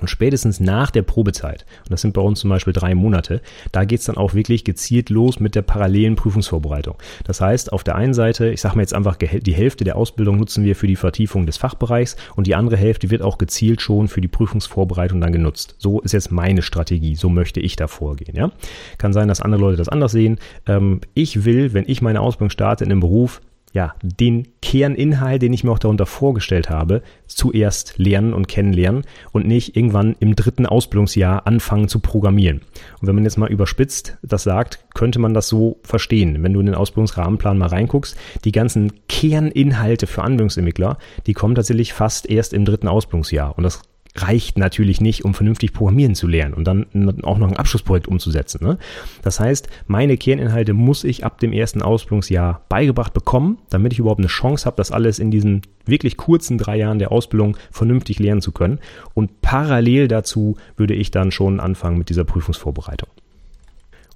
[0.00, 3.84] Und spätestens nach der Probezeit, und das sind bei uns zum Beispiel drei Monate, da
[3.84, 6.96] geht's dann auch wirklich gezielt los mit der parallelen Prüfungsvorbereitung.
[7.24, 10.36] Das heißt, auf der einen Seite, ich sage mal jetzt einfach, die Hälfte der Ausbildung
[10.36, 14.08] nutzen wir für die Vertiefung des Fachbereichs und die andere Hälfte wird auch gezielt schon
[14.08, 15.76] für die Prüfungsvorbereitung dann genutzt.
[15.78, 18.36] So ist jetzt meine Strategie, so möchte ich da vorgehen.
[18.36, 18.50] Ja?
[18.98, 20.38] Kann sein, dass andere Leute das anders sehen.
[20.66, 23.40] Ähm, ich will, wenn ich meine Ausbildung starte in einem Beruf,
[23.74, 29.46] ja, den Kerninhalt, den ich mir auch darunter vorgestellt habe, zuerst lernen und kennenlernen und
[29.46, 32.60] nicht irgendwann im dritten Ausbildungsjahr anfangen zu programmieren.
[33.00, 36.42] Und wenn man jetzt mal überspitzt das sagt, könnte man das so verstehen.
[36.44, 41.92] Wenn du in den Ausbildungsrahmenplan mal reinguckst, die ganzen Kerninhalte für Anwendungsentwickler, die kommen tatsächlich
[41.92, 43.56] fast erst im dritten Ausbildungsjahr.
[43.56, 43.82] Und das
[44.16, 46.86] reicht natürlich nicht, um vernünftig programmieren zu lernen und dann
[47.24, 48.64] auch noch ein Abschlussprojekt umzusetzen.
[48.64, 48.78] Ne?
[49.22, 54.20] Das heißt, meine Kerninhalte muss ich ab dem ersten Ausbildungsjahr beigebracht bekommen, damit ich überhaupt
[54.20, 58.40] eine Chance habe, das alles in diesen wirklich kurzen drei Jahren der Ausbildung vernünftig lernen
[58.40, 58.78] zu können.
[59.14, 63.08] Und parallel dazu würde ich dann schon anfangen mit dieser Prüfungsvorbereitung.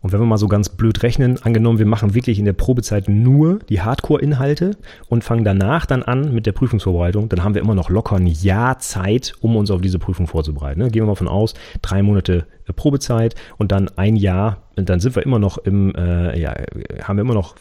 [0.09, 3.11] Und wenn wir mal so ganz blöd rechnen, angenommen, wir machen wirklich in der Probezeit
[3.11, 4.71] nur die Hardcore-Inhalte
[5.11, 8.27] und fangen danach dann an mit der Prüfungsvorbereitung, dann haben wir immer noch locker ein
[8.27, 10.81] Jahr Zeit, um uns auf diese Prüfung vorzubereiten.
[10.81, 10.91] Ne?
[10.91, 15.15] Gehen wir mal von aus, drei Monate äh, Probezeit und dann ein Jahr, dann sind
[15.15, 16.55] wir immer noch im, äh, ja,
[17.03, 17.57] haben wir immer noch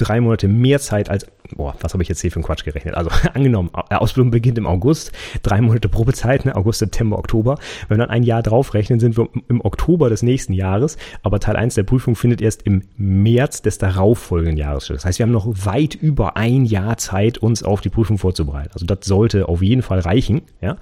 [0.00, 2.94] drei Monate mehr Zeit als, boah, was habe ich jetzt hier für einen Quatsch gerechnet?
[2.94, 7.58] Also angenommen, Ausbildung beginnt im August, drei Monate Probezeit, ne, August, September, Oktober.
[7.88, 11.56] Wenn wir dann ein Jahr draufrechnen, sind wir im Oktober des nächsten Jahres, aber Teil
[11.56, 14.96] 1 der Prüfung findet erst im März des darauffolgenden Jahres statt.
[14.96, 18.70] Das heißt, wir haben noch weit über ein Jahr Zeit, uns auf die Prüfung vorzubereiten.
[18.72, 20.76] Also das sollte auf jeden Fall reichen, ja.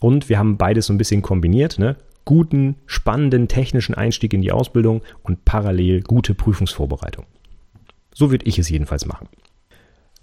[0.00, 1.96] Und wir haben beides so ein bisschen kombiniert, ne?
[2.24, 7.24] Guten, spannenden technischen Einstieg in die Ausbildung und parallel gute Prüfungsvorbereitung.
[8.14, 9.28] So würde ich es jedenfalls machen.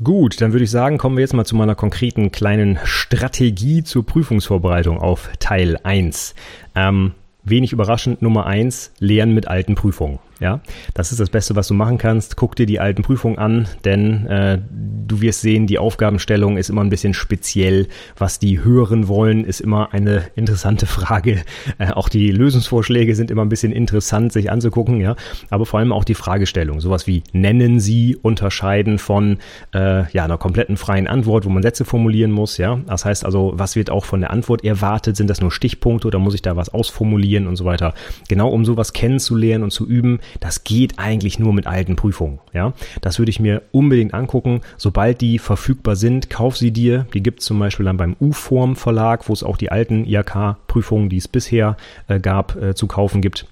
[0.02, 4.06] Gut, dann würde ich sagen, kommen wir jetzt mal zu meiner konkreten kleinen Strategie zur
[4.06, 6.36] Prüfungsvorbereitung auf Teil 1.
[6.76, 7.12] Ähm,
[7.44, 10.20] wenig überraschend, Nummer 1, Lernen mit alten Prüfungen.
[10.40, 10.62] Ja,
[10.94, 12.38] das ist das Beste, was du machen kannst.
[12.38, 16.82] Guck dir die alten Prüfungen an, denn äh, du wirst sehen, die Aufgabenstellung ist immer
[16.82, 17.88] ein bisschen speziell.
[18.18, 21.42] Was die hören wollen, ist immer eine interessante Frage.
[21.78, 25.02] Äh, auch die Lösungsvorschläge sind immer ein bisschen interessant, sich anzugucken.
[25.02, 25.16] Ja,
[25.50, 26.80] aber vor allem auch die Fragestellung.
[26.80, 29.40] Sowas wie nennen Sie unterscheiden von
[29.74, 32.58] äh, ja einer kompletten freien Antwort, wo man Sätze formulieren muss.
[32.58, 35.18] Ja, das heißt also, was wird auch von der Antwort erwartet?
[35.18, 37.94] Sind das nur Stichpunkte oder muss ich da was ausformulieren und so weiter?
[38.30, 42.40] Genau, um sowas kennenzulernen und zu üben das geht eigentlich nur mit alten Prüfungen.
[42.54, 44.62] Ja, das würde ich mir unbedingt angucken.
[44.78, 47.06] Sobald die verfügbar sind, kauf sie dir.
[47.14, 51.10] Die gibt es zum Beispiel dann beim U-Form Verlag, wo es auch die alten IHK-Prüfungen,
[51.10, 53.46] die es bisher äh, gab, äh, zu kaufen gibt.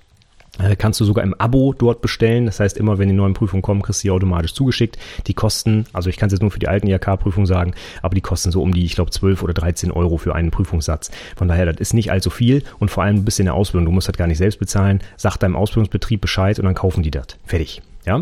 [0.60, 2.46] Äh, kannst du sogar im Abo dort bestellen.
[2.46, 4.98] Das heißt, immer wenn die neuen Prüfungen kommen, kriegst du die automatisch zugeschickt.
[5.28, 8.22] Die kosten, also ich kann es jetzt nur für die alten IHK-Prüfungen sagen, aber die
[8.22, 11.12] kosten so um die, ich glaube, 12 oder 13 Euro für einen Prüfungssatz.
[11.36, 13.86] Von daher, das ist nicht allzu viel und vor allem ein bisschen in der Ausbildung.
[13.86, 15.02] Du musst das gar nicht selbst bezahlen.
[15.16, 17.28] Sag deinem Ausbildungsbetrieb Bescheid und dann kaufen die das.
[17.46, 17.82] Fertig.
[18.06, 18.22] Ja?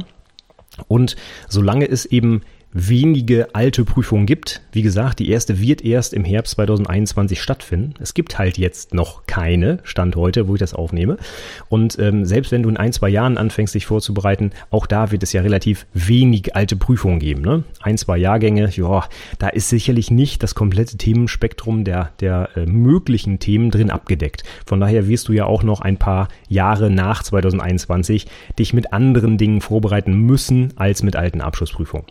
[0.87, 1.15] Und
[1.47, 2.41] solange es eben
[2.75, 4.61] wenige alte Prüfungen gibt.
[4.73, 7.93] Wie gesagt, die erste wird erst im Herbst 2021 stattfinden.
[8.01, 11.15] Es gibt halt jetzt noch keine, Stand heute, wo ich das aufnehme.
[11.69, 15.23] Und ähm, selbst wenn du in ein, zwei Jahren anfängst, dich vorzubereiten, auch da wird
[15.23, 17.41] es ja relativ wenig alte Prüfungen geben.
[17.43, 17.63] Ne?
[17.81, 19.07] Ein, zwei Jahrgänge, ja,
[19.39, 24.43] da ist sicherlich nicht das komplette Themenspektrum der, der äh, möglichen Themen drin abgedeckt.
[24.65, 28.27] Von daher wirst du ja auch noch ein paar Jahre nach 2021
[28.59, 32.05] dich mit anderen Dingen vorbereiten müssen als mit alten Abschlussprüfungen.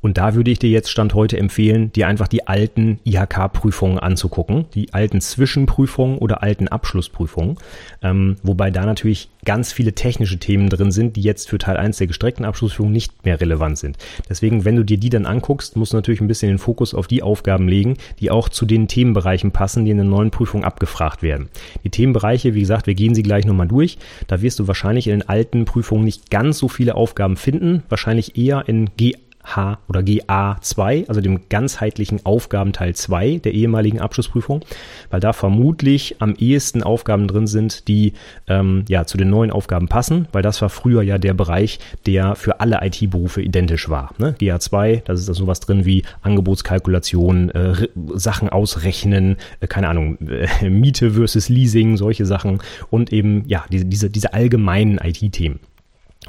[0.00, 4.66] Und da würde ich dir jetzt Stand heute empfehlen, dir einfach die alten IHK-Prüfungen anzugucken,
[4.74, 7.56] die alten Zwischenprüfungen oder alten Abschlussprüfungen,
[8.02, 11.96] ähm, wobei da natürlich ganz viele technische Themen drin sind, die jetzt für Teil 1
[11.98, 13.96] der gestreckten Abschlussprüfung nicht mehr relevant sind.
[14.28, 17.06] Deswegen, wenn du dir die dann anguckst, musst du natürlich ein bisschen den Fokus auf
[17.06, 21.22] die Aufgaben legen, die auch zu den Themenbereichen passen, die in der neuen Prüfung abgefragt
[21.22, 21.48] werden.
[21.82, 23.98] Die Themenbereiche, wie gesagt, wir gehen sie gleich nochmal durch.
[24.26, 28.36] Da wirst du wahrscheinlich in den alten Prüfungen nicht ganz so viele Aufgaben finden, wahrscheinlich
[28.36, 29.14] eher in G
[29.56, 34.62] H oder GA2, also dem ganzheitlichen Aufgabenteil 2 der ehemaligen Abschlussprüfung,
[35.10, 38.12] weil da vermutlich am ehesten Aufgaben drin sind, die
[38.46, 42.34] ähm, ja zu den neuen Aufgaben passen, weil das war früher ja der Bereich, der
[42.34, 44.10] für alle IT-Berufe identisch war.
[44.18, 44.34] Ne?
[44.38, 50.68] GA2, da ist da sowas drin wie Angebotskalkulation, äh, Sachen ausrechnen, äh, keine Ahnung, äh,
[50.68, 55.60] Miete versus Leasing, solche Sachen und eben ja diese, diese, diese allgemeinen IT-Themen.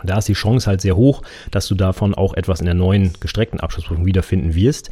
[0.03, 3.13] Da ist die Chance halt sehr hoch, dass du davon auch etwas in der neuen
[3.19, 4.89] gestreckten Abschlussprüfung wiederfinden wirst.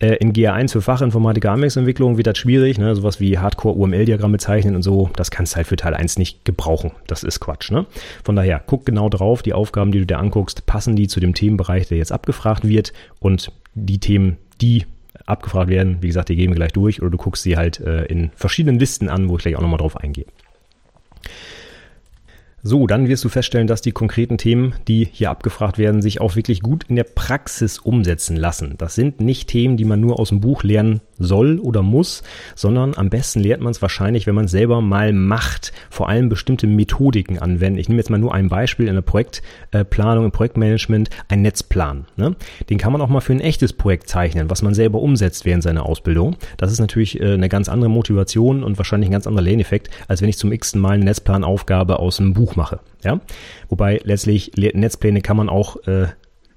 [0.00, 2.94] Äh, in GA1 für Fachinformatiker Anwendungsentwicklung wird das schwierig, ne?
[2.96, 6.92] sowas wie Hardcore-UML-Diagramme zeichnen und so, das kannst du halt für Teil 1 nicht gebrauchen.
[7.06, 7.70] Das ist Quatsch.
[7.70, 7.86] Ne?
[8.24, 11.34] Von daher, guck genau drauf, die Aufgaben, die du dir anguckst, passen die zu dem
[11.34, 14.86] Themenbereich, der jetzt abgefragt wird und die Themen, die
[15.26, 18.04] abgefragt werden, wie gesagt, die gehen wir gleich durch oder du guckst sie halt äh,
[18.06, 20.26] in verschiedenen Listen an, wo ich gleich auch nochmal drauf eingehe.
[22.62, 26.36] So, dann wirst du feststellen, dass die konkreten Themen, die hier abgefragt werden, sich auch
[26.36, 28.74] wirklich gut in der Praxis umsetzen lassen.
[28.76, 32.22] Das sind nicht Themen, die man nur aus dem Buch lernen soll oder muss,
[32.56, 36.28] sondern am besten lernt man es wahrscheinlich, wenn man es selber mal macht, vor allem
[36.28, 37.78] bestimmte Methodiken anwenden.
[37.78, 42.06] Ich nehme jetzt mal nur ein Beispiel in der Projektplanung, im Projektmanagement, ein Netzplan.
[42.16, 42.36] Ne?
[42.68, 45.62] Den kann man auch mal für ein echtes Projekt zeichnen, was man selber umsetzt während
[45.62, 46.36] seiner Ausbildung.
[46.56, 50.20] Das ist natürlich äh, eine ganz andere Motivation und wahrscheinlich ein ganz anderer Lerneffekt, als
[50.22, 52.80] wenn ich zum x Mal eine Netzplanaufgabe aus dem Buch mache.
[53.02, 53.20] Ja?
[53.68, 56.08] Wobei letztlich Netzpläne kann man auch äh,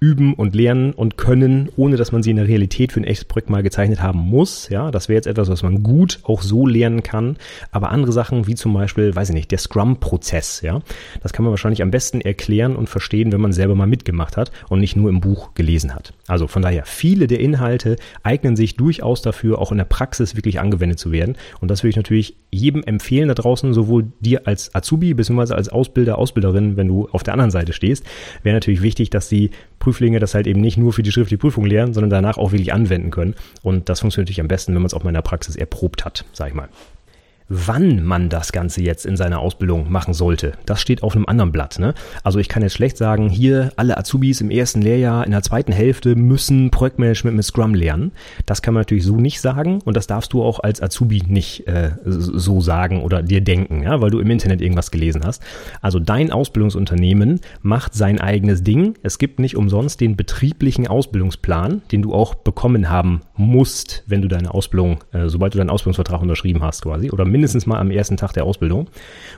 [0.03, 3.23] üben und lernen und können, ohne dass man sie in der Realität für ein echtes
[3.23, 4.67] Projekt mal gezeichnet haben muss.
[4.67, 7.37] Ja, das wäre jetzt etwas, was man gut auch so lernen kann.
[7.71, 10.81] Aber andere Sachen, wie zum Beispiel, weiß ich nicht, der Scrum-Prozess, ja,
[11.21, 14.51] das kann man wahrscheinlich am besten erklären und verstehen, wenn man selber mal mitgemacht hat
[14.67, 16.13] und nicht nur im Buch gelesen hat.
[16.27, 20.59] Also von daher, viele der Inhalte eignen sich durchaus dafür, auch in der Praxis wirklich
[20.59, 21.37] angewendet zu werden.
[21.61, 25.53] Und das würde ich natürlich jedem empfehlen da draußen, sowohl dir als Azubi bzw.
[25.53, 28.05] als Ausbilder, Ausbilderin, wenn du auf der anderen Seite stehst,
[28.43, 29.51] wäre natürlich wichtig, dass die
[29.93, 32.73] Prüflinge das halt eben nicht nur für die schriftliche Prüfung lernen, sondern danach auch wirklich
[32.73, 33.35] anwenden können.
[33.61, 36.03] Und das funktioniert natürlich am besten, wenn man es auch mal in der Praxis erprobt
[36.03, 36.67] hat, sag ich mal.
[37.49, 41.51] Wann man das Ganze jetzt in seiner Ausbildung machen sollte, das steht auf einem anderen
[41.51, 41.79] Blatt.
[41.79, 41.93] Ne?
[42.23, 45.71] Also ich kann jetzt schlecht sagen, hier alle Azubis im ersten Lehrjahr, in der zweiten
[45.71, 48.11] Hälfte müssen Projektmanagement mit Scrum lernen.
[48.45, 51.67] Das kann man natürlich so nicht sagen und das darfst du auch als Azubi nicht
[51.67, 55.43] äh, so sagen oder dir denken, ja, weil du im Internet irgendwas gelesen hast.
[55.81, 58.95] Also dein Ausbildungsunternehmen macht sein eigenes Ding.
[59.03, 64.27] Es gibt nicht umsonst den betrieblichen Ausbildungsplan, den du auch bekommen haben musst, wenn du
[64.27, 68.15] deine Ausbildung, äh, sobald du deinen Ausbildungsvertrag unterschrieben hast quasi oder mindestens mal am ersten
[68.15, 68.87] Tag der Ausbildung,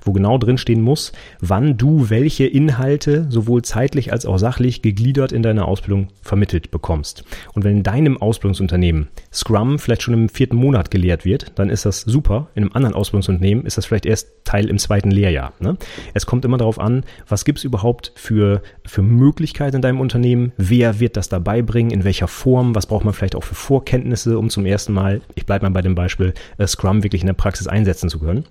[0.03, 5.31] wo genau drin stehen muss, wann du welche Inhalte sowohl zeitlich als auch sachlich gegliedert
[5.31, 7.23] in deiner Ausbildung vermittelt bekommst.
[7.53, 11.85] Und wenn in deinem Ausbildungsunternehmen Scrum vielleicht schon im vierten Monat gelehrt wird, dann ist
[11.85, 12.49] das super.
[12.53, 15.53] In einem anderen Ausbildungsunternehmen ist das vielleicht erst Teil im zweiten Lehrjahr.
[15.59, 15.77] Ne?
[16.13, 20.51] Es kommt immer darauf an, was gibt es überhaupt für, für Möglichkeiten in deinem Unternehmen,
[20.57, 24.37] wer wird das dabei bringen, in welcher Form, was braucht man vielleicht auch für Vorkenntnisse,
[24.37, 27.33] um zum ersten Mal, ich bleibe mal bei dem Beispiel, äh, Scrum wirklich in der
[27.33, 28.45] Praxis einsetzen zu können.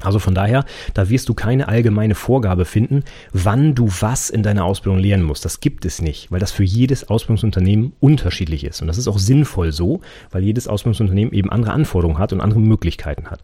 [0.00, 0.64] Also von daher,
[0.94, 5.44] da wirst du keine allgemeine Vorgabe finden, wann du was in deiner Ausbildung lernen musst.
[5.44, 8.80] Das gibt es nicht, weil das für jedes Ausbildungsunternehmen unterschiedlich ist.
[8.80, 12.60] Und das ist auch sinnvoll so, weil jedes Ausbildungsunternehmen eben andere Anforderungen hat und andere
[12.60, 13.40] Möglichkeiten hat.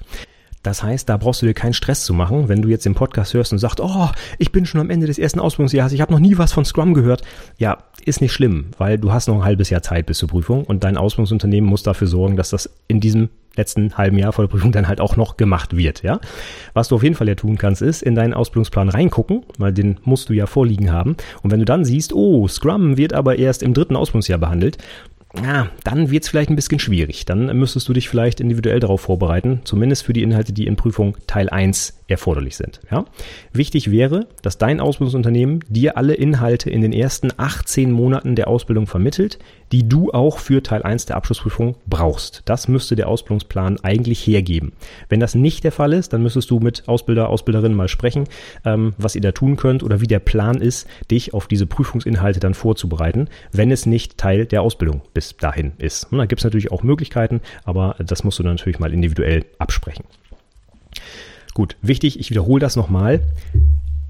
[0.63, 3.35] Das heißt, da brauchst du dir keinen Stress zu machen, wenn du jetzt den Podcast
[3.35, 6.21] hörst und sagst, oh, ich bin schon am Ende des ersten Ausbildungsjahres, ich habe noch
[6.21, 7.23] nie was von Scrum gehört.
[7.59, 10.65] Ja, ist nicht schlimm, weil du hast noch ein halbes Jahr Zeit bis zur Prüfung
[10.65, 14.51] und dein Ausbildungsunternehmen muss dafür sorgen, dass das in diesem letzten halben Jahr vor der
[14.51, 16.21] Prüfung dann halt auch noch gemacht wird, ja.
[16.73, 19.99] Was du auf jeden Fall ja tun kannst, ist in deinen Ausbildungsplan reingucken, weil den
[20.05, 21.17] musst du ja vorliegen haben.
[21.43, 24.79] Und wenn du dann siehst, oh, Scrum wird aber erst im dritten Ausbildungsjahr behandelt,
[25.43, 27.25] ja, dann wird es vielleicht ein bisschen schwierig.
[27.25, 31.17] Dann müsstest du dich vielleicht individuell darauf vorbereiten, zumindest für die Inhalte, die in Prüfung
[31.27, 32.81] Teil 1 erforderlich sind.
[32.91, 33.05] Ja?
[33.53, 38.87] Wichtig wäre, dass dein Ausbildungsunternehmen dir alle Inhalte in den ersten 18 Monaten der Ausbildung
[38.87, 39.39] vermittelt,
[39.73, 42.43] die du auch für Teil 1 der Abschlussprüfung brauchst.
[42.45, 44.73] Das müsste der Ausbildungsplan eigentlich hergeben.
[45.09, 48.25] Wenn das nicht der Fall ist, dann müsstest du mit Ausbilder, Ausbilderinnen mal sprechen,
[48.65, 52.41] ähm, was ihr da tun könnt oder wie der Plan ist, dich auf diese Prüfungsinhalte
[52.41, 56.13] dann vorzubereiten, wenn es nicht Teil der Ausbildung bis dahin ist.
[56.13, 59.47] Und da gibt es natürlich auch Möglichkeiten, aber das musst du dann natürlich mal individuell
[59.59, 60.05] absprechen.
[61.55, 63.21] Gut, wichtig, ich wiederhole das nochmal.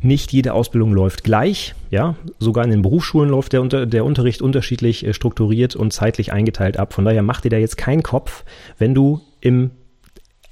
[0.01, 2.15] Nicht jede Ausbildung läuft gleich, ja.
[2.39, 6.93] Sogar in den Berufsschulen läuft der, der Unterricht unterschiedlich äh, strukturiert und zeitlich eingeteilt ab.
[6.93, 8.45] Von daher mach dir da jetzt keinen Kopf,
[8.79, 9.71] wenn du im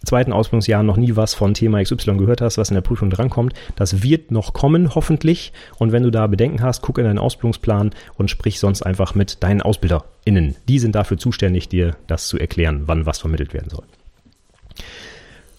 [0.04, 3.54] zweiten Ausbildungsjahr noch nie was von Thema XY gehört hast, was in der Prüfung drankommt.
[3.76, 5.52] Das wird noch kommen, hoffentlich.
[5.78, 9.42] Und wenn du da Bedenken hast, guck in deinen Ausbildungsplan und sprich sonst einfach mit
[9.42, 10.56] deinen AusbilderInnen.
[10.68, 13.84] Die sind dafür zuständig, dir das zu erklären, wann was vermittelt werden soll.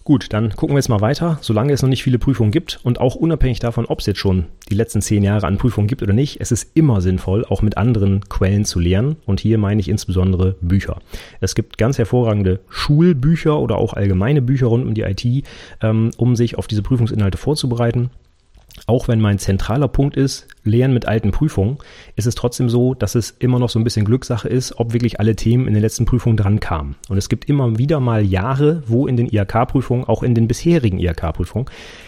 [0.06, 1.38] Gut, dann gucken wir jetzt mal weiter.
[1.40, 4.48] Solange es noch nicht viele Prüfungen gibt und auch unabhängig davon, ob es jetzt schon
[4.70, 7.78] die letzten zehn Jahre an Prüfungen gibt oder nicht, es ist immer sinnvoll, auch mit
[7.78, 9.16] anderen Quellen zu lernen.
[9.26, 10.98] Und hier meine ich insbesondere Bücher.
[11.40, 15.46] Es gibt ganz hervorragende Schulbücher oder auch allgemeine Bücher rund um die IT,
[15.82, 18.10] ähm, um sich auf diese Prüfungsinhalte vorzubereiten
[18.86, 21.78] auch wenn mein zentraler Punkt ist, Lernen mit alten Prüfungen,
[22.16, 25.20] ist es trotzdem so, dass es immer noch so ein bisschen Glückssache ist, ob wirklich
[25.20, 26.96] alle Themen in den letzten Prüfungen dran kamen.
[27.10, 31.00] Und es gibt immer wieder mal Jahre, wo in den IHK-Prüfungen, auch in den bisherigen
[31.00, 31.68] IHK-Prüfungen,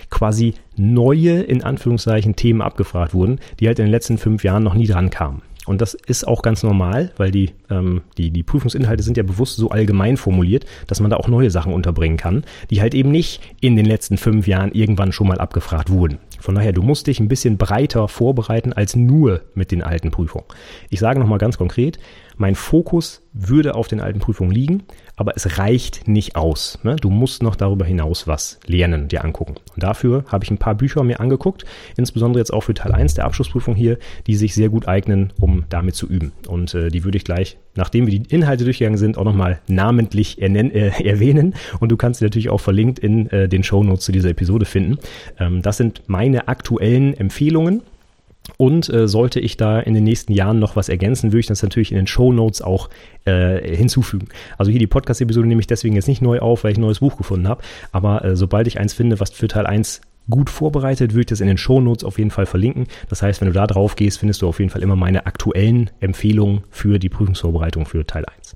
[0.09, 4.73] quasi neue, in Anführungszeichen, Themen abgefragt wurden, die halt in den letzten fünf Jahren noch
[4.73, 5.41] nie dran kamen.
[5.65, 9.57] Und das ist auch ganz normal, weil die, ähm, die, die Prüfungsinhalte sind ja bewusst
[9.57, 13.41] so allgemein formuliert, dass man da auch neue Sachen unterbringen kann, die halt eben nicht
[13.61, 16.19] in den letzten fünf Jahren irgendwann schon mal abgefragt wurden.
[16.45, 20.45] Von daher, du musst dich ein bisschen breiter vorbereiten als nur mit den alten Prüfungen.
[20.91, 21.97] Ich sage nochmal ganz konkret,
[22.37, 24.83] mein Fokus würde auf den alten Prüfungen liegen,
[25.15, 26.79] aber es reicht nicht aus.
[26.83, 26.95] Ne?
[26.95, 29.55] Du musst noch darüber hinaus was lernen, dir angucken.
[29.73, 31.65] Und dafür habe ich ein paar Bücher mir angeguckt,
[31.97, 33.97] insbesondere jetzt auch für Teil 1 der Abschlussprüfung hier,
[34.27, 36.31] die sich sehr gut eignen, um damit zu üben.
[36.47, 40.41] Und äh, die würde ich gleich, nachdem wir die Inhalte durchgegangen sind, auch nochmal namentlich
[40.41, 41.55] ernen, äh, erwähnen.
[41.79, 44.65] Und du kannst sie natürlich auch verlinkt in äh, den Show Notes zu dieser Episode
[44.65, 44.99] finden.
[45.39, 47.81] Ähm, das sind meine aktuellen Empfehlungen
[48.57, 51.63] und äh, sollte ich da in den nächsten Jahren noch was ergänzen, würde ich das
[51.63, 52.89] natürlich in den Show Notes auch
[53.25, 54.27] äh, hinzufügen.
[54.57, 56.99] Also hier die Podcast-Episode nehme ich deswegen jetzt nicht neu auf, weil ich ein neues
[56.99, 57.63] Buch gefunden habe.
[57.91, 61.41] Aber äh, sobald ich eins finde, was für Teil 1 gut vorbereitet, würde ich das
[61.41, 62.87] in den Show Notes auf jeden Fall verlinken.
[63.09, 65.91] Das heißt, wenn du da drauf gehst, findest du auf jeden Fall immer meine aktuellen
[65.99, 68.55] Empfehlungen für die Prüfungsvorbereitung für Teil 1.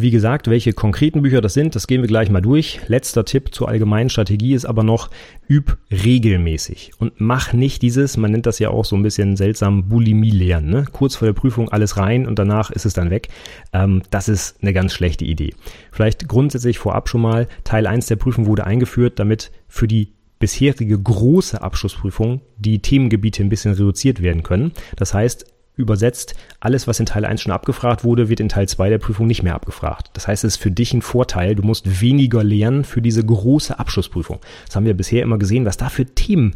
[0.00, 2.80] Wie gesagt, welche konkreten Bücher das sind, das gehen wir gleich mal durch.
[2.86, 5.10] Letzter Tipp zur allgemeinen Strategie ist aber noch,
[5.48, 9.88] üb regelmäßig und mach nicht dieses, man nennt das ja auch so ein bisschen seltsam
[9.88, 10.84] Bulimie lernen, ne?
[10.90, 13.28] kurz vor der Prüfung alles rein und danach ist es dann weg.
[13.74, 15.54] Ähm, das ist eine ganz schlechte Idee.
[15.92, 20.98] Vielleicht grundsätzlich vorab schon mal, Teil 1 der Prüfung wurde eingeführt, damit für die bisherige
[20.98, 24.72] große Abschlussprüfung die Themengebiete ein bisschen reduziert werden können.
[24.96, 25.44] Das heißt,
[25.80, 29.26] Übersetzt, alles, was in Teil 1 schon abgefragt wurde, wird in Teil 2 der Prüfung
[29.26, 30.10] nicht mehr abgefragt.
[30.12, 31.54] Das heißt, es ist für dich ein Vorteil.
[31.54, 34.38] Du musst weniger lernen für diese große Abschlussprüfung.
[34.66, 36.54] Das haben wir bisher immer gesehen, was da für Themen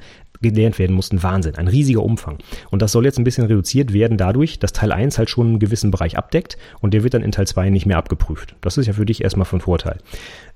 [0.50, 1.22] gelernt werden mussten.
[1.22, 2.38] Wahnsinn, ein riesiger Umfang.
[2.70, 5.58] Und das soll jetzt ein bisschen reduziert werden dadurch, dass Teil 1 halt schon einen
[5.58, 8.54] gewissen Bereich abdeckt und der wird dann in Teil 2 nicht mehr abgeprüft.
[8.60, 9.98] Das ist ja für dich erstmal von Vorteil.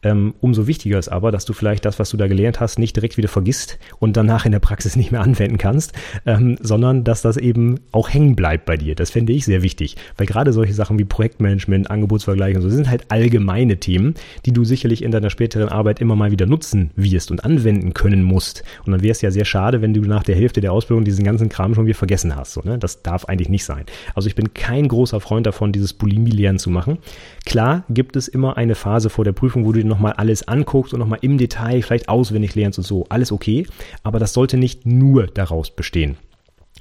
[0.02, 2.94] Ähm, umso wichtiger ist aber, dass du vielleicht das, was du da gelernt hast, nicht
[2.94, 5.92] direkt wieder vergisst und danach in der Praxis nicht mehr anwenden kannst,
[6.26, 8.94] ähm, sondern dass das eben auch hängen bleibt bei dir.
[8.94, 12.88] Das fände ich sehr wichtig, weil gerade solche Sachen wie Projektmanagement, Angebotsvergleich und so sind
[12.88, 14.14] halt allgemeine Themen,
[14.46, 18.22] die du sicherlich in deiner späteren Arbeit immer mal wieder nutzen wirst und anwenden können
[18.22, 18.62] musst.
[18.84, 21.24] Und dann wäre es ja sehr schade, wenn du nach der Hälfte der Ausbildung diesen
[21.24, 22.52] ganzen Kram schon wieder vergessen hast.
[22.52, 22.78] So, ne?
[22.78, 23.84] Das darf eigentlich nicht sein.
[24.14, 26.98] Also ich bin kein großer Freund davon, dieses Bulimie-Lernen zu machen.
[27.44, 30.92] Klar gibt es immer eine Phase vor der Prüfung, wo du dir nochmal alles anguckst
[30.94, 33.06] und nochmal im Detail vielleicht auswendig lernst und so.
[33.08, 33.66] Alles okay.
[34.02, 36.16] Aber das sollte nicht nur daraus bestehen.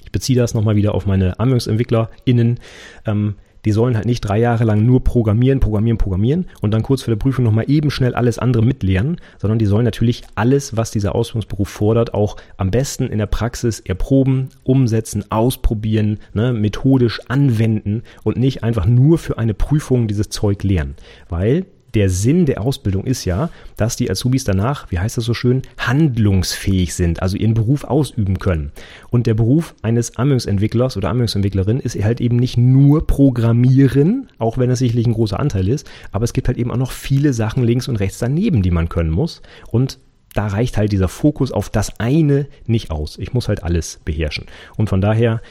[0.03, 2.59] Ich beziehe das nochmal wieder auf meine AnwendungsentwicklerInnen.
[3.05, 3.35] Ähm,
[3.67, 7.11] die sollen halt nicht drei Jahre lang nur programmieren, programmieren, programmieren und dann kurz vor
[7.11, 11.13] der Prüfung nochmal eben schnell alles andere mitlernen, sondern die sollen natürlich alles, was dieser
[11.13, 18.37] Ausbildungsberuf fordert, auch am besten in der Praxis erproben, umsetzen, ausprobieren, ne, methodisch anwenden und
[18.37, 20.95] nicht einfach nur für eine Prüfung dieses Zeug lernen.
[21.27, 21.65] Weil
[21.97, 25.63] der Sinn der Ausbildung ist ja, dass die Azubis danach, wie heißt das so schön,
[25.79, 28.71] handlungsfähig sind, also ihren Beruf ausüben können.
[29.09, 34.69] Und der Beruf eines Anwendungsentwicklers oder Anwendungsentwicklerin ist halt eben nicht nur Programmieren, auch wenn
[34.69, 37.63] es sicherlich ein großer Anteil ist, aber es gibt halt eben auch noch viele Sachen
[37.63, 39.41] links und rechts daneben, die man können muss.
[39.71, 39.97] Und
[40.35, 43.17] da reicht halt dieser Fokus auf das eine nicht aus.
[43.17, 44.45] Ich muss halt alles beherrschen.
[44.75, 45.41] Und von daher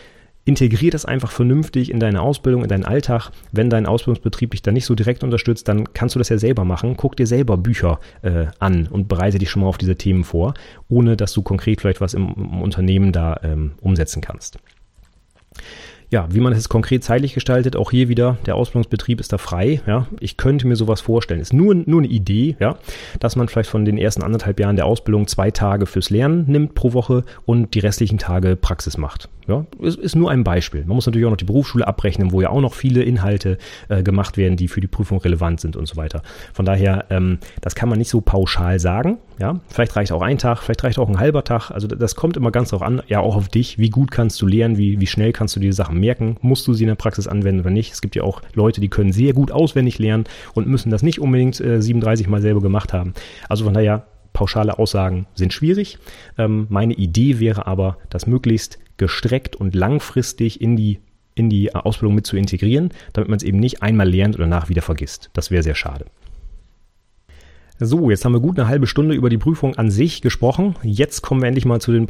[0.46, 3.30] Integrier das einfach vernünftig in deine Ausbildung, in deinen Alltag.
[3.50, 6.64] Wenn dein Ausbildungsbetrieb dich da nicht so direkt unterstützt, dann kannst du das ja selber
[6.64, 6.96] machen.
[6.96, 10.54] Guck dir selber Bücher äh, an und bereite dich schon mal auf diese Themen vor,
[10.88, 14.58] ohne dass du konkret vielleicht was im, im Unternehmen da ähm, umsetzen kannst.
[16.10, 19.80] Ja, wie man es konkret zeitlich gestaltet, auch hier wieder, der Ausbildungsbetrieb ist da frei.
[19.86, 21.40] Ja, ich könnte mir sowas vorstellen.
[21.40, 22.76] Ist nur, nur eine Idee, ja,
[23.18, 26.74] dass man vielleicht von den ersten anderthalb Jahren der Ausbildung zwei Tage fürs Lernen nimmt
[26.74, 29.28] pro Woche und die restlichen Tage Praxis macht.
[29.48, 30.84] Ja, ist, ist nur ein Beispiel.
[30.86, 34.02] Man muss natürlich auch noch die Berufsschule abrechnen, wo ja auch noch viele Inhalte äh,
[34.02, 36.22] gemacht werden, die für die Prüfung relevant sind und so weiter.
[36.52, 39.18] Von daher, ähm, das kann man nicht so pauschal sagen.
[39.38, 41.70] Ja, vielleicht reicht auch ein Tag, vielleicht reicht auch ein halber Tag.
[41.70, 43.78] Also das kommt immer ganz darauf an, ja auch auf dich.
[43.78, 44.78] Wie gut kannst du lernen?
[44.78, 46.36] Wie, wie schnell kannst du diese Sachen merken?
[46.40, 47.92] Musst du sie in der Praxis anwenden oder nicht?
[47.92, 51.20] Es gibt ja auch Leute, die können sehr gut auswendig lernen und müssen das nicht
[51.20, 53.14] unbedingt äh, 37 Mal selber gemacht haben.
[53.48, 55.98] Also von daher, pauschale Aussagen sind schwierig.
[56.36, 61.00] Ähm, meine Idee wäre aber, das möglichst gestreckt und langfristig in die
[61.34, 64.70] in die Ausbildung mit zu integrieren, damit man es eben nicht einmal lernt und danach
[64.70, 65.30] wieder vergisst.
[65.34, 66.06] Das wäre sehr schade.
[67.78, 70.76] So, jetzt haben wir gut eine halbe Stunde über die Prüfung an sich gesprochen.
[70.82, 72.06] Jetzt kommen wir endlich mal zu den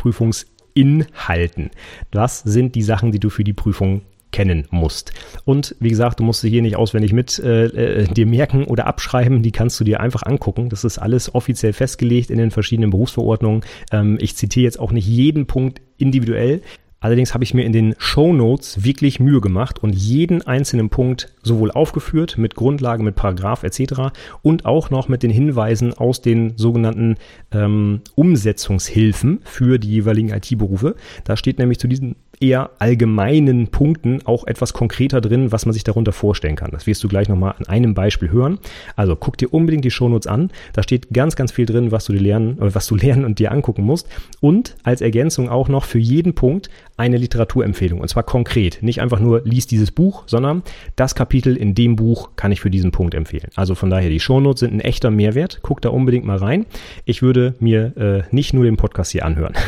[0.77, 1.71] Prüfungsinhalten.
[2.11, 5.13] Das sind die Sachen, die du für die Prüfung kennen musst.
[5.45, 8.87] Und wie gesagt, du musst sie hier nicht auswendig mit äh, äh, dir merken oder
[8.87, 9.43] abschreiben.
[9.43, 10.69] Die kannst du dir einfach angucken.
[10.69, 13.63] Das ist alles offiziell festgelegt in den verschiedenen Berufsverordnungen.
[13.93, 16.61] Ähm, ich zitiere jetzt auch nicht jeden Punkt individuell.
[17.07, 21.33] Allerdings habe ich mir in den Show Notes wirklich Mühe gemacht und jeden einzelnen Punkt
[21.41, 24.11] sowohl aufgeführt mit Grundlage, mit Paragraph etc.
[24.43, 27.15] und auch noch mit den Hinweisen aus den sogenannten
[27.53, 30.97] ähm, Umsetzungshilfen für die jeweiligen IT-Berufe.
[31.23, 35.85] Da steht nämlich zu diesen eher allgemeinen Punkten auch etwas konkreter drin, was man sich
[35.85, 36.71] darunter vorstellen kann.
[36.71, 38.59] Das wirst du gleich nochmal an einem Beispiel hören.
[38.95, 40.51] Also guck dir unbedingt die Shownotes an.
[40.73, 43.39] Da steht ganz, ganz viel drin, was du dir lernen, äh, was du lernen und
[43.39, 44.09] dir angucken musst.
[44.41, 48.01] Und als Ergänzung auch noch für jeden Punkt eine Literaturempfehlung.
[48.01, 48.83] Und zwar konkret.
[48.83, 50.63] Nicht einfach nur lies dieses Buch, sondern
[50.97, 53.49] das Kapitel in dem Buch kann ich für diesen Punkt empfehlen.
[53.55, 55.61] Also von daher, die Shownotes sind ein echter Mehrwert.
[55.63, 56.67] Guck da unbedingt mal rein.
[57.05, 59.55] Ich würde mir äh, nicht nur den Podcast hier anhören.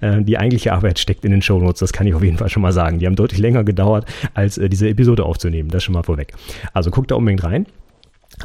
[0.00, 1.80] Äh, die eigentliche Arbeit steckt in den Shownotes.
[1.80, 2.98] Das kann ich auf jeden Fall schon mal sagen.
[2.98, 5.68] Die haben deutlich länger gedauert, als äh, diese Episode aufzunehmen.
[5.70, 6.32] Das schon mal vorweg.
[6.72, 7.66] Also guckt da unbedingt rein.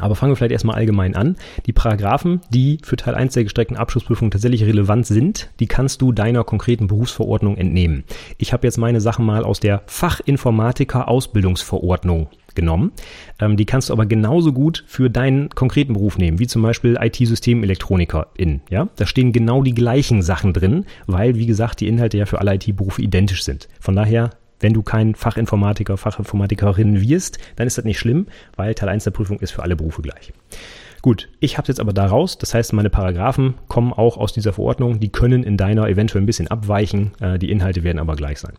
[0.00, 1.36] Aber fangen wir vielleicht erstmal allgemein an.
[1.66, 6.12] Die Paragraphen, die für Teil 1 der gestreckten Abschlussprüfung tatsächlich relevant sind, die kannst du
[6.12, 8.04] deiner konkreten Berufsverordnung entnehmen.
[8.38, 12.92] Ich habe jetzt meine Sachen mal aus der Fachinformatiker Ausbildungsverordnung genommen.
[13.40, 16.96] Ähm, die kannst du aber genauso gut für deinen konkreten Beruf nehmen, wie zum Beispiel
[17.00, 18.60] IT-Systemelektroniker-In.
[18.70, 18.88] Ja?
[18.96, 22.54] Da stehen genau die gleichen Sachen drin, weil, wie gesagt, die Inhalte ja für alle
[22.54, 23.68] IT-Berufe identisch sind.
[23.80, 24.30] Von daher
[24.64, 29.10] wenn du kein Fachinformatiker, Fachinformatikerin wirst, dann ist das nicht schlimm, weil Teil 1 der
[29.10, 30.32] Prüfung ist für alle Berufe gleich.
[31.02, 32.38] Gut, ich habe es jetzt aber da raus.
[32.38, 35.00] Das heißt, meine Paragraphen kommen auch aus dieser Verordnung.
[35.00, 37.12] Die können in deiner eventuell ein bisschen abweichen.
[37.20, 38.54] Äh, die Inhalte werden aber gleich sein.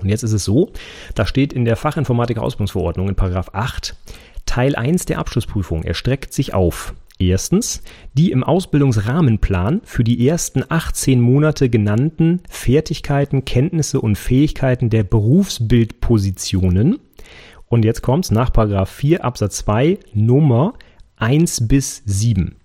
[0.00, 0.72] Und jetzt ist es so,
[1.14, 3.94] da steht in der Fachinformatiker Ausbildungsverordnung in Paragraph 8,
[4.46, 7.82] Teil 1 der Abschlussprüfung erstreckt sich auf Erstens,
[8.14, 16.98] die im Ausbildungsrahmenplan für die ersten 18 Monate genannten Fertigkeiten, Kenntnisse und Fähigkeiten der Berufsbildpositionen.
[17.66, 20.72] Und jetzt kommt's nach Paragraph 4 Absatz 2 Nummer
[21.16, 22.56] 1 bis 7.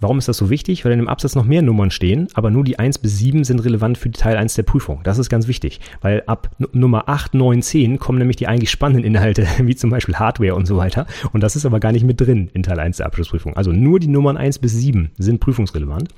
[0.00, 0.84] Warum ist das so wichtig?
[0.84, 3.60] Weil in dem Absatz noch mehr Nummern stehen, aber nur die 1 bis 7 sind
[3.60, 5.00] relevant für Teil 1 der Prüfung.
[5.04, 9.04] Das ist ganz wichtig, weil ab Nummer 8, 9, 10 kommen nämlich die eigentlich spannenden
[9.04, 11.06] Inhalte, wie zum Beispiel Hardware und so weiter.
[11.32, 13.56] Und das ist aber gar nicht mit drin in Teil 1 der Abschlussprüfung.
[13.56, 16.08] Also nur die Nummern 1 bis 7 sind prüfungsrelevant.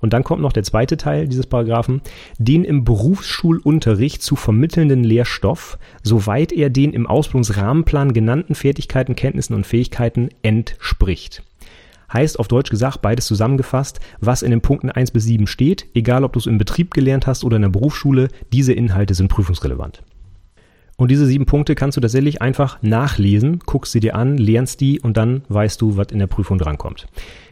[0.00, 2.00] Und dann kommt noch der zweite Teil dieses Paragraphen,
[2.38, 9.66] den im Berufsschulunterricht zu vermittelnden Lehrstoff, soweit er den im Ausbildungsrahmenplan genannten Fertigkeiten, Kenntnissen und
[9.66, 11.42] Fähigkeiten entspricht.
[12.12, 16.24] Heißt auf Deutsch gesagt, beides zusammengefasst, was in den Punkten 1 bis 7 steht, egal
[16.24, 20.02] ob du es im Betrieb gelernt hast oder in der Berufsschule, diese Inhalte sind prüfungsrelevant.
[20.96, 24.98] Und diese sieben Punkte kannst du tatsächlich einfach nachlesen, guckst sie dir an, lernst die
[24.98, 27.06] und dann weißt du, was in der Prüfung drankommt.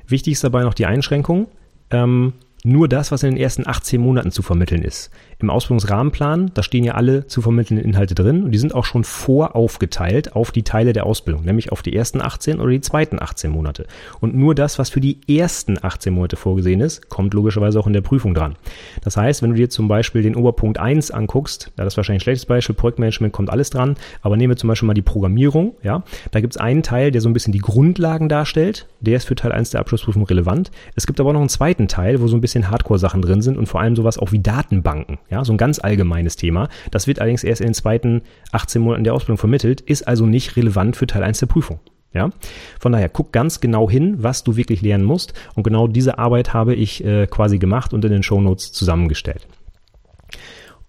[0.07, 1.49] Wichtig ist dabei noch die Einschränkung.
[1.91, 2.33] Ähm,
[2.67, 5.11] nur das, was in den ersten 18 Monaten zu vermitteln ist.
[5.45, 9.05] Im Ausbildungsrahmenplan, da stehen ja alle zu vermittelnden Inhalte drin und die sind auch schon
[9.05, 13.51] voraufgeteilt auf die Teile der Ausbildung, nämlich auf die ersten 18 oder die zweiten 18
[13.51, 13.87] Monate.
[14.21, 17.93] Und nur das, was für die ersten 18 Monate vorgesehen ist, kommt logischerweise auch in
[17.93, 18.57] der Prüfung dran.
[19.03, 22.25] Das heißt, wenn du dir zum Beispiel den Oberpunkt 1 anguckst, da ist wahrscheinlich ein
[22.25, 26.05] schlechtes Beispiel, Projektmanagement kommt alles dran, aber nehmen wir zum Beispiel mal die Programmierung, ja,
[26.31, 29.35] da gibt es einen Teil, der so ein bisschen die Grundlagen darstellt, der ist für
[29.35, 30.71] Teil 1 der Abschlussprüfung relevant.
[30.95, 33.59] Es gibt aber noch einen zweiten Teil, wo so ein bisschen bisschen Hardcore-Sachen drin sind
[33.59, 35.19] und vor allem sowas auch wie Datenbanken.
[35.29, 36.69] Ja, so ein ganz allgemeines Thema.
[36.91, 38.23] Das wird allerdings erst in den zweiten
[38.53, 41.81] 18 Monaten der Ausbildung vermittelt, ist also nicht relevant für Teil 1 der Prüfung.
[42.13, 42.31] Ja,
[42.79, 45.35] von daher guck ganz genau hin, was du wirklich lernen musst.
[45.57, 49.49] Und genau diese Arbeit habe ich äh, quasi gemacht und in den Show Notes zusammengestellt.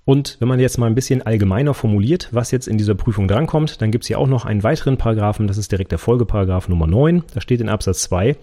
[0.05, 3.81] Und wenn man jetzt mal ein bisschen allgemeiner formuliert, was jetzt in dieser Prüfung drankommt,
[3.81, 6.85] dann gibt es hier auch noch einen weiteren Paragraphen, das ist direkt der Folgeparagraph Nummer
[6.85, 7.23] 9.
[7.33, 8.37] Da steht in Absatz 2,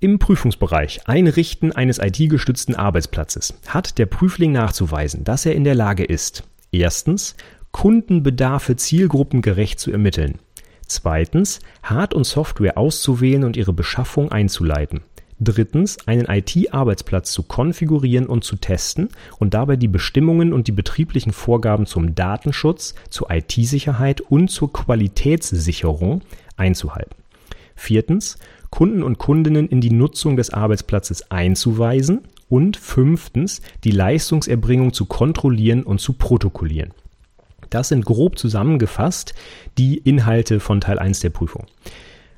[0.00, 6.02] im Prüfungsbereich Einrichten eines IT-gestützten Arbeitsplatzes hat der Prüfling nachzuweisen, dass er in der Lage
[6.02, 6.42] ist,
[6.72, 7.36] erstens
[7.70, 10.40] Kundenbedarfe zielgruppengerecht zu ermitteln,
[10.88, 15.02] zweitens Hard- und Software auszuwählen und ihre Beschaffung einzuleiten,
[15.38, 21.32] Drittens, einen IT-Arbeitsplatz zu konfigurieren und zu testen und dabei die Bestimmungen und die betrieblichen
[21.32, 26.22] Vorgaben zum Datenschutz, zur IT-Sicherheit und zur Qualitätssicherung
[26.56, 27.16] einzuhalten.
[27.74, 28.38] Viertens,
[28.70, 35.82] Kunden und Kundinnen in die Nutzung des Arbeitsplatzes einzuweisen und fünftens, die Leistungserbringung zu kontrollieren
[35.82, 36.92] und zu protokollieren.
[37.68, 39.34] Das sind grob zusammengefasst
[39.76, 41.66] die Inhalte von Teil 1 der Prüfung.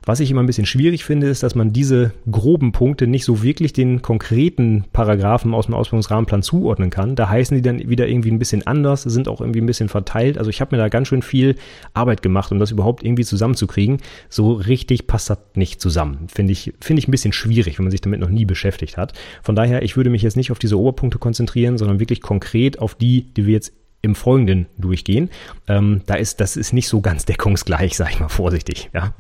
[0.09, 3.43] Was ich immer ein bisschen schwierig finde, ist, dass man diese groben Punkte nicht so
[3.43, 7.15] wirklich den konkreten Paragraphen aus dem Ausbildungsrahmenplan zuordnen kann.
[7.15, 10.39] Da heißen die dann wieder irgendwie ein bisschen anders, sind auch irgendwie ein bisschen verteilt.
[10.39, 11.57] Also ich habe mir da ganz schön viel
[11.93, 13.99] Arbeit gemacht, um das überhaupt irgendwie zusammenzukriegen.
[14.31, 16.29] So richtig passt das nicht zusammen.
[16.35, 19.13] Finde ich, finde ich ein bisschen schwierig, wenn man sich damit noch nie beschäftigt hat.
[19.43, 22.95] Von daher, ich würde mich jetzt nicht auf diese Oberpunkte konzentrieren, sondern wirklich konkret auf
[22.95, 25.29] die, die wir jetzt im Folgenden durchgehen.
[25.67, 29.13] Ähm, da ist, das ist nicht so ganz deckungsgleich, sag ich mal vorsichtig, ja.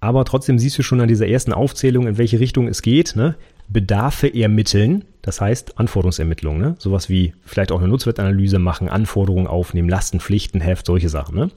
[0.00, 3.16] Aber trotzdem siehst du schon an dieser ersten Aufzählung, in welche Richtung es geht.
[3.16, 3.34] Ne?
[3.68, 6.76] Bedarfe ermitteln, das heißt Anforderungsermittlung, ne?
[6.78, 11.34] sowas wie vielleicht auch eine Nutzwertanalyse machen, Anforderungen aufnehmen, Lastenpflichtenheft, solche Sachen.
[11.34, 11.50] Ne?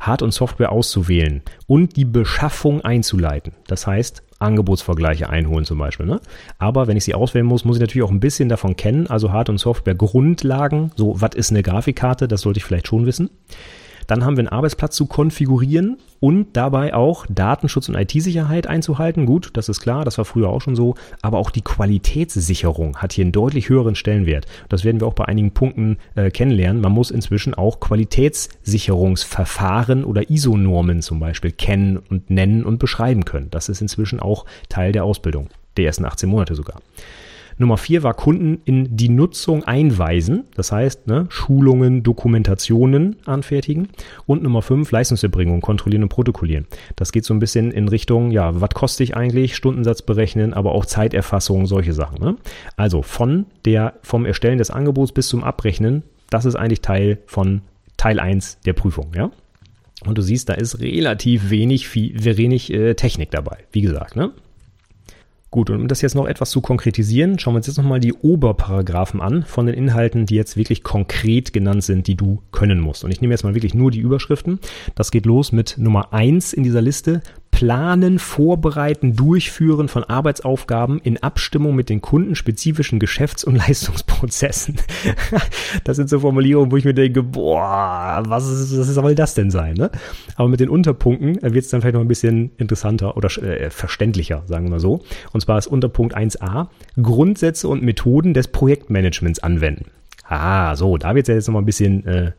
[0.00, 3.52] Hard- und Software auszuwählen und die Beschaffung einzuleiten.
[3.66, 6.06] Das heißt Angebotsvergleiche einholen zum Beispiel.
[6.06, 6.20] Ne?
[6.58, 9.32] Aber wenn ich sie auswählen muss, muss ich natürlich auch ein bisschen davon kennen, also
[9.32, 10.92] Hard- und Software Grundlagen.
[10.96, 12.28] So, was ist eine Grafikkarte?
[12.28, 13.30] Das sollte ich vielleicht schon wissen.
[14.08, 19.26] Dann haben wir einen Arbeitsplatz zu konfigurieren und dabei auch Datenschutz und IT-Sicherheit einzuhalten.
[19.26, 20.96] Gut, das ist klar, das war früher auch schon so.
[21.20, 24.46] Aber auch die Qualitätssicherung hat hier einen deutlich höheren Stellenwert.
[24.70, 26.80] Das werden wir auch bei einigen Punkten äh, kennenlernen.
[26.80, 33.50] Man muss inzwischen auch Qualitätssicherungsverfahren oder ISO-Normen zum Beispiel kennen und nennen und beschreiben können.
[33.50, 36.80] Das ist inzwischen auch Teil der Ausbildung, der ersten 18 Monate sogar.
[37.58, 43.88] Nummer vier war Kunden in die Nutzung einweisen, das heißt ne, Schulungen, Dokumentationen anfertigen.
[44.26, 46.66] Und Nummer fünf Leistungserbringung, kontrollieren und protokollieren.
[46.96, 50.72] Das geht so ein bisschen in Richtung, ja, was kostet ich eigentlich, Stundensatz berechnen, aber
[50.72, 52.20] auch Zeiterfassung, solche Sachen.
[52.20, 52.36] Ne?
[52.76, 57.62] Also von der, vom Erstellen des Angebots bis zum Abrechnen, das ist eigentlich Teil von
[57.96, 59.30] Teil 1 der Prüfung, ja.
[60.06, 64.32] Und du siehst, da ist relativ wenig, viel, wenig äh, Technik dabei, wie gesagt, ne?
[65.50, 68.12] Gut, und um das jetzt noch etwas zu konkretisieren, schauen wir uns jetzt nochmal die
[68.12, 73.02] Oberparagraphen an von den Inhalten, die jetzt wirklich konkret genannt sind, die du können musst.
[73.02, 74.58] Und ich nehme jetzt mal wirklich nur die Überschriften.
[74.94, 81.22] Das geht los mit Nummer eins in dieser Liste, Planen, Vorbereiten, Durchführen von Arbeitsaufgaben in
[81.22, 84.76] Abstimmung mit den kundenspezifischen Geschäfts- und Leistungsprozessen.
[85.84, 89.50] das sind so Formulierungen, wo ich mir denke, boah, was, ist, was soll das denn
[89.50, 89.74] sein?
[89.74, 89.90] Ne?
[90.36, 94.42] Aber mit den Unterpunkten wird es dann vielleicht noch ein bisschen interessanter oder äh, verständlicher,
[94.46, 95.02] sagen wir mal so.
[95.32, 96.68] Und zwar ist Unterpunkt 1a
[97.00, 99.86] Grundsätze und Methoden des Projektmanagements anwenden.
[100.28, 102.32] Ah, so, da wird es ja jetzt noch mal ein bisschen äh,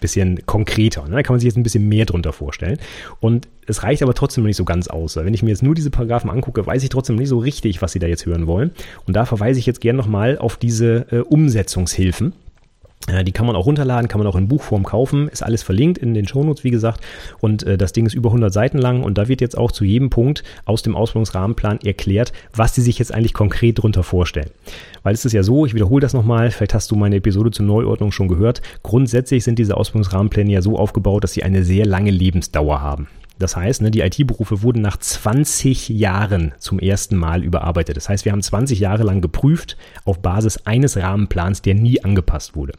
[0.00, 1.04] bisschen konkreter.
[1.04, 1.16] Ne?
[1.16, 2.78] Da kann man sich jetzt ein bisschen mehr drunter vorstellen.
[3.20, 5.16] Und es reicht aber trotzdem nicht so ganz aus.
[5.16, 7.92] Wenn ich mir jetzt nur diese Paragraphen angucke, weiß ich trotzdem nicht so richtig, was
[7.92, 8.70] sie da jetzt hören wollen.
[9.06, 12.32] Und da verweise ich jetzt gerne nochmal auf diese äh, Umsetzungshilfen.
[13.24, 16.12] Die kann man auch runterladen, kann man auch in Buchform kaufen, ist alles verlinkt in
[16.12, 17.04] den Shownotes, wie gesagt.
[17.38, 19.84] Und äh, das Ding ist über 100 Seiten lang und da wird jetzt auch zu
[19.84, 24.50] jedem Punkt aus dem Ausbildungsrahmenplan erklärt, was die sich jetzt eigentlich konkret drunter vorstellen.
[25.04, 27.64] Weil es ist ja so, ich wiederhole das nochmal, vielleicht hast du meine Episode zur
[27.64, 28.60] Neuordnung schon gehört.
[28.82, 33.06] Grundsätzlich sind diese Ausbildungsrahmenpläne ja so aufgebaut, dass sie eine sehr lange Lebensdauer haben.
[33.38, 37.96] Das heißt, ne, die IT-Berufe wurden nach 20 Jahren zum ersten Mal überarbeitet.
[37.96, 42.56] Das heißt, wir haben 20 Jahre lang geprüft auf Basis eines Rahmenplans, der nie angepasst
[42.56, 42.72] wurde.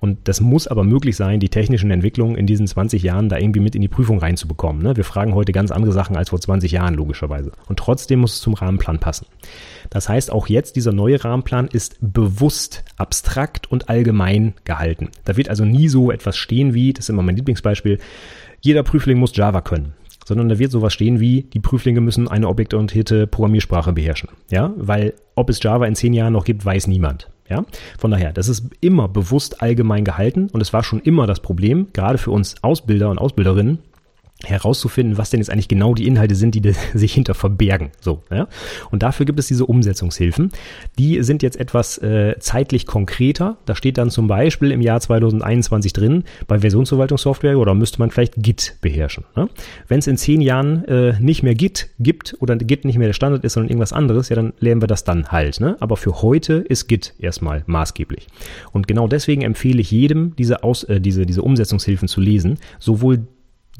[0.00, 3.60] Und das muss aber möglich sein, die technischen Entwicklungen in diesen 20 Jahren da irgendwie
[3.60, 4.82] mit in die Prüfung reinzubekommen.
[4.82, 4.96] Ne?
[4.96, 7.52] Wir fragen heute ganz andere Sachen als vor 20 Jahren, logischerweise.
[7.68, 9.26] Und trotzdem muss es zum Rahmenplan passen.
[9.88, 15.08] Das heißt, auch jetzt dieser neue Rahmenplan ist bewusst abstrakt und allgemein gehalten.
[15.24, 17.98] Da wird also nie so etwas stehen wie, das ist immer mein Lieblingsbeispiel,
[18.60, 19.94] jeder Prüfling muss Java können
[20.26, 24.30] sondern da wird sowas stehen wie, die Prüflinge müssen eine objektorientierte Programmiersprache beherrschen.
[24.50, 27.28] Ja, weil ob es Java in zehn Jahren noch gibt, weiß niemand.
[27.48, 27.64] Ja,
[27.98, 31.88] von daher, das ist immer bewusst allgemein gehalten und es war schon immer das Problem,
[31.92, 33.78] gerade für uns Ausbilder und Ausbilderinnen,
[34.44, 36.62] herauszufinden, was denn jetzt eigentlich genau die Inhalte sind, die
[36.94, 37.90] sich hinter verbergen.
[38.00, 38.48] So, ja?
[38.90, 40.50] Und dafür gibt es diese Umsetzungshilfen.
[40.98, 43.56] Die sind jetzt etwas äh, zeitlich konkreter.
[43.64, 48.34] Da steht dann zum Beispiel im Jahr 2021 drin, bei Versionsverwaltungssoftware oder müsste man vielleicht
[48.36, 49.24] Git beherrschen.
[49.36, 49.48] Ne?
[49.88, 53.14] Wenn es in zehn Jahren äh, nicht mehr Git gibt oder Git nicht mehr der
[53.14, 55.60] Standard ist, sondern irgendwas anderes, ja, dann lernen wir das dann halt.
[55.60, 55.76] Ne?
[55.80, 58.26] Aber für heute ist Git erstmal maßgeblich.
[58.72, 63.26] Und genau deswegen empfehle ich jedem, diese, Aus, äh, diese, diese Umsetzungshilfen zu lesen, sowohl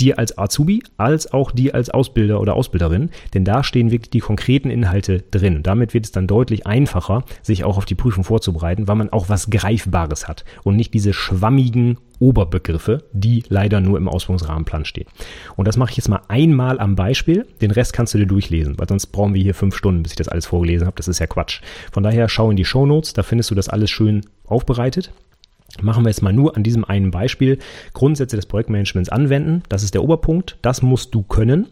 [0.02, 4.20] dir als Azubi als auch dir als Ausbilder oder Ausbilderin, denn da stehen wirklich die
[4.20, 5.62] konkreten Inhalte drin.
[5.62, 9.28] damit wird es dann deutlich einfacher, sich auch auf die Prüfung vorzubereiten, weil man auch
[9.28, 15.06] was Greifbares hat und nicht diese schwammigen Oberbegriffe, die leider nur im Ausbildungsrahmenplan stehen.
[15.56, 17.46] Und das mache ich jetzt mal einmal am Beispiel.
[17.60, 20.16] Den Rest kannst du dir durchlesen, weil sonst brauchen wir hier fünf Stunden, bis ich
[20.16, 20.96] das alles vorgelesen habe.
[20.96, 21.60] Das ist ja Quatsch.
[21.90, 25.12] Von daher schau in die Show Notes, da findest du das alles schön aufbereitet.
[25.80, 27.58] Machen wir jetzt mal nur an diesem einen Beispiel
[27.94, 29.62] Grundsätze des Projektmanagements anwenden.
[29.68, 30.58] Das ist der Oberpunkt.
[30.62, 31.68] Das musst du können.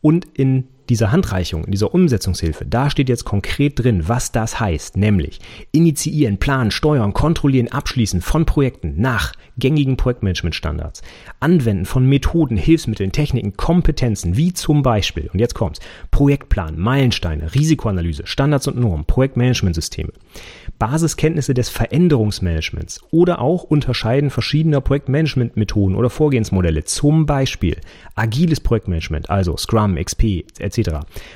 [0.00, 4.96] Und in dieser Handreichung, in dieser Umsetzungshilfe, da steht jetzt konkret drin, was das heißt,
[4.96, 5.38] nämlich
[5.72, 11.02] initiieren, planen, steuern, kontrollieren, abschließen von Projekten nach gängigen Projektmanagementstandards,
[11.40, 15.80] Anwenden von Methoden, Hilfsmitteln, Techniken, Kompetenzen, wie zum Beispiel, und jetzt kommt's,
[16.10, 20.12] Projektplan, Meilensteine, Risikoanalyse, Standards und Normen, Projektmanagementsysteme,
[20.78, 27.76] Basiskenntnisse des Veränderungsmanagements oder auch Unterscheiden verschiedener Projektmanagementmethoden oder Vorgehensmodelle, zum Beispiel
[28.14, 30.90] agiles Projektmanagement, also Scrum, XP etc.,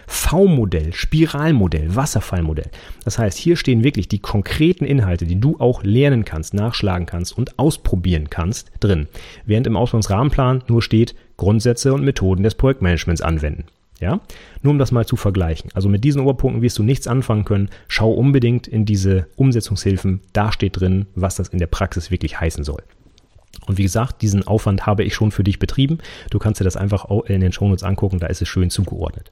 [0.06, 2.70] V-Modell, Spiralmodell, Wasserfallmodell.
[3.04, 7.36] Das heißt, hier stehen wirklich die konkreten Inhalte, die du auch lernen kannst, nachschlagen kannst
[7.36, 9.08] und ausprobieren kannst, drin.
[9.44, 13.64] Während im Ausbildungsrahmenplan nur steht Grundsätze und Methoden des Projektmanagements anwenden.
[14.00, 14.20] Ja?
[14.62, 15.70] Nur um das mal zu vergleichen.
[15.74, 17.68] Also mit diesen Oberpunkten wirst du nichts anfangen können.
[17.88, 20.20] Schau unbedingt in diese Umsetzungshilfen.
[20.32, 22.82] Da steht drin, was das in der Praxis wirklich heißen soll.
[23.66, 25.98] Und wie gesagt, diesen Aufwand habe ich schon für dich betrieben.
[26.30, 29.30] Du kannst dir das einfach in den Shownotes angucken, da ist es schön zugeordnet.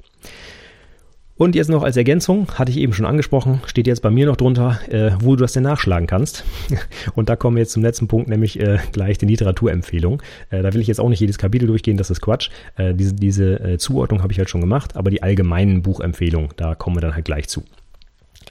[1.40, 4.36] Und jetzt noch als Ergänzung, hatte ich eben schon angesprochen, steht jetzt bei mir noch
[4.36, 6.44] drunter, äh, wo du das denn nachschlagen kannst.
[7.14, 10.22] Und da kommen wir jetzt zum letzten Punkt, nämlich äh, gleich die Literaturempfehlung.
[10.50, 12.50] Äh, da will ich jetzt auch nicht jedes Kapitel durchgehen, das ist Quatsch.
[12.76, 16.74] Äh, diese diese äh, Zuordnung habe ich halt schon gemacht, aber die allgemeinen Buchempfehlungen, da
[16.74, 17.64] kommen wir dann halt gleich zu.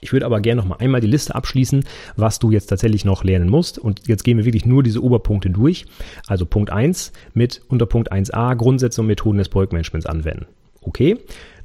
[0.02, 1.84] Ich würde aber gerne noch mal einmal die Liste abschließen,
[2.16, 3.78] was du jetzt tatsächlich noch lernen musst.
[3.78, 5.86] Und jetzt gehen wir wirklich nur diese Oberpunkte durch.
[6.26, 10.48] Also Punkt 1 mit Unterpunkt 1a Grundsätze und Methoden des Projektmanagements anwenden.
[10.82, 11.18] Okay.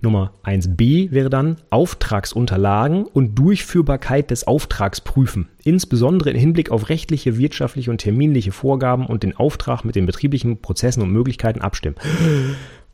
[0.05, 7.38] Nummer 1b wäre dann Auftragsunterlagen und Durchführbarkeit des Auftrags prüfen, insbesondere im Hinblick auf rechtliche,
[7.38, 11.96] wirtschaftliche und terminliche Vorgaben und den Auftrag mit den betrieblichen Prozessen und Möglichkeiten abstimmen.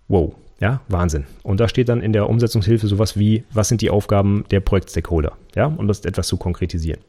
[0.09, 1.25] Wow, ja, Wahnsinn.
[1.43, 5.33] Und da steht dann in der Umsetzungshilfe sowas wie, was sind die Aufgaben der Projektstakeholder?
[5.55, 7.01] Ja, um das etwas zu konkretisieren.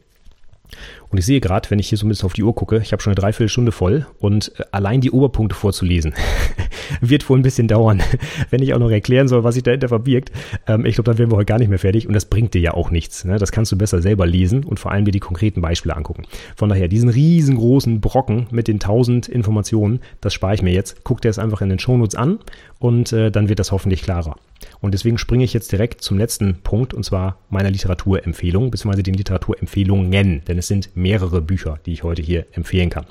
[1.09, 2.91] Und ich sehe gerade, wenn ich hier so ein bisschen auf die Uhr gucke, ich
[2.91, 6.13] habe schon eine Dreiviertelstunde voll und äh, allein die Oberpunkte vorzulesen
[7.01, 8.01] wird wohl ein bisschen dauern,
[8.49, 10.31] wenn ich auch noch erklären soll, was sich dahinter verbirgt.
[10.67, 12.61] Ähm, ich glaube, dann wären wir heute gar nicht mehr fertig und das bringt dir
[12.61, 13.25] ja auch nichts.
[13.25, 13.37] Ne?
[13.37, 16.23] Das kannst du besser selber lesen und vor allem dir die konkreten Beispiele angucken.
[16.55, 21.03] Von daher, diesen riesengroßen Brocken mit den tausend Informationen, das spare ich mir jetzt.
[21.03, 22.39] Guck dir es einfach in den Shownotes an
[22.79, 24.35] und äh, dann wird das hoffentlich klarer.
[24.79, 29.15] Und deswegen springe ich jetzt direkt zum letzten Punkt und zwar meiner Literaturempfehlung beziehungsweise den
[29.15, 33.05] Literaturempfehlungen, denn es sind mehrere Bücher, die ich heute hier empfehlen kann.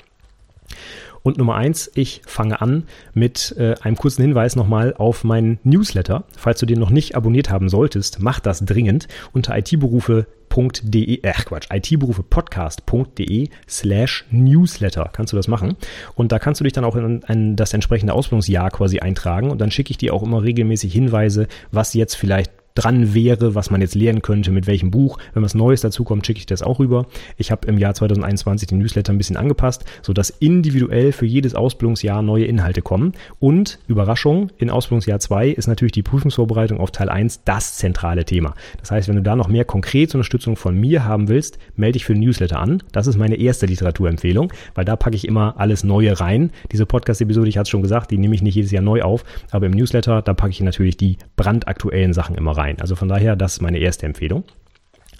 [1.23, 6.23] Und Nummer eins, ich fange an mit äh, einem kurzen Hinweis nochmal auf meinen Newsletter.
[6.35, 11.67] Falls du den noch nicht abonniert haben solltest, mach das dringend unter itberufe.de, äh Quatsch,
[11.71, 15.75] itberufepodcast.de slash Newsletter kannst du das machen.
[16.15, 19.61] Und da kannst du dich dann auch in, in das entsprechende Ausbildungsjahr quasi eintragen und
[19.61, 23.81] dann schicke ich dir auch immer regelmäßig Hinweise, was jetzt vielleicht dran wäre, was man
[23.81, 25.17] jetzt lernen könnte, mit welchem Buch.
[25.33, 27.05] Wenn was Neues dazukommt, schicke ich das auch rüber.
[27.37, 32.21] Ich habe im Jahr 2021 den Newsletter ein bisschen angepasst, sodass individuell für jedes Ausbildungsjahr
[32.21, 33.13] neue Inhalte kommen.
[33.39, 38.53] Und Überraschung, in Ausbildungsjahr 2 ist natürlich die Prüfungsvorbereitung auf Teil 1 das zentrale Thema.
[38.79, 42.05] Das heißt, wenn du da noch mehr konkrete Unterstützung von mir haben willst, melde dich
[42.05, 42.83] für den Newsletter an.
[42.91, 46.51] Das ist meine erste Literaturempfehlung, weil da packe ich immer alles Neue rein.
[46.71, 49.23] Diese Podcast-Episode, ich hatte es schon gesagt, die nehme ich nicht jedes Jahr neu auf,
[49.51, 52.79] aber im Newsletter, da packe ich natürlich die brandaktuellen Sachen immer rein rein.
[52.79, 54.43] Also von daher, das ist meine erste Empfehlung.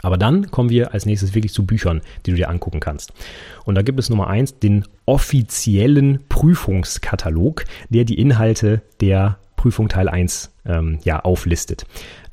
[0.03, 3.13] Aber dann kommen wir als nächstes wirklich zu Büchern, die du dir angucken kannst.
[3.65, 10.09] Und da gibt es Nummer eins den offiziellen Prüfungskatalog, der die Inhalte der Prüfung Teil
[10.09, 11.85] 1 ähm, ja, auflistet.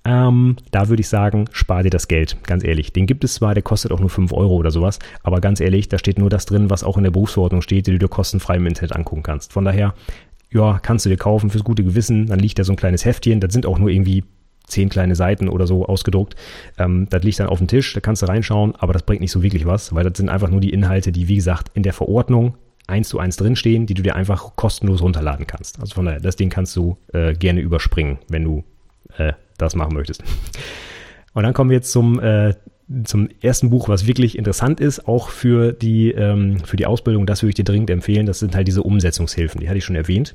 [0.04, 2.94] Ähm, da würde ich sagen, spar dir das Geld, ganz ehrlich.
[2.94, 5.88] Den gibt es zwar, der kostet auch nur 5 Euro oder sowas, aber ganz ehrlich,
[5.88, 8.56] da steht nur das drin, was auch in der Berufsverordnung steht, die du dir kostenfrei
[8.56, 9.52] im Internet angucken kannst.
[9.52, 9.92] Von daher,
[10.50, 13.40] ja, kannst du dir kaufen fürs gute Gewissen, dann liegt da so ein kleines Heftchen,
[13.40, 14.24] das sind auch nur irgendwie
[14.68, 16.36] zehn kleine Seiten oder so ausgedruckt.
[16.78, 19.32] Ähm, das liegt dann auf dem Tisch, da kannst du reinschauen, aber das bringt nicht
[19.32, 21.92] so wirklich was, weil das sind einfach nur die Inhalte, die, wie gesagt, in der
[21.92, 22.54] Verordnung
[22.86, 25.78] eins zu eins drinstehen, die du dir einfach kostenlos runterladen kannst.
[25.80, 28.64] Also von daher, das Ding kannst du äh, gerne überspringen, wenn du
[29.18, 30.24] äh, das machen möchtest.
[31.34, 32.54] Und dann kommen wir jetzt zum, äh,
[33.04, 37.26] zum ersten Buch, was wirklich interessant ist, auch für die, ähm, für die Ausbildung.
[37.26, 38.26] Das würde ich dir dringend empfehlen.
[38.26, 40.34] Das sind halt diese Umsetzungshilfen, die hatte ich schon erwähnt.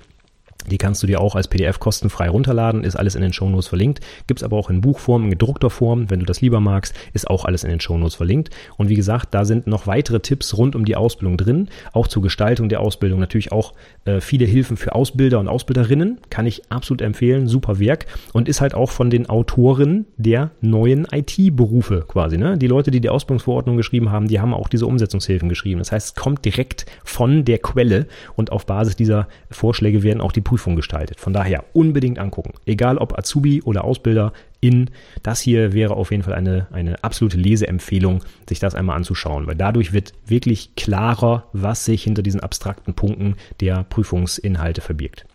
[0.70, 4.00] Die kannst du dir auch als PDF kostenfrei runterladen, ist alles in den Shownotes verlinkt.
[4.28, 7.46] Gibt's aber auch in Buchform, in gedruckter Form, wenn du das lieber magst, ist auch
[7.46, 8.50] alles in den Shownotes verlinkt.
[8.78, 12.22] Und wie gesagt, da sind noch weitere Tipps rund um die Ausbildung drin, auch zur
[12.22, 13.20] Gestaltung der Ausbildung.
[13.20, 13.74] Natürlich auch
[14.06, 18.62] äh, viele Hilfen für Ausbilder und Ausbilderinnen, kann ich absolut empfehlen, super Werk und ist
[18.62, 22.38] halt auch von den Autoren der neuen IT-Berufe quasi.
[22.38, 22.58] Ne?
[22.58, 25.80] Die Leute, die die Ausbildungsverordnung geschrieben haben, die haben auch diese Umsetzungshilfen geschrieben.
[25.80, 30.32] Das heißt, es kommt direkt von der Quelle und auf Basis dieser Vorschläge werden auch
[30.32, 31.20] die Prüfung gestaltet.
[31.20, 32.54] Von daher unbedingt angucken.
[32.68, 34.92] Egal ob Azubi oder Ausbilder in.
[35.24, 39.56] Das hier wäre auf jeden Fall eine, eine absolute Leseempfehlung, sich das einmal anzuschauen, weil
[39.56, 45.26] dadurch wird wirklich klarer, was sich hinter diesen abstrakten Punkten der Prüfungsinhalte verbirgt.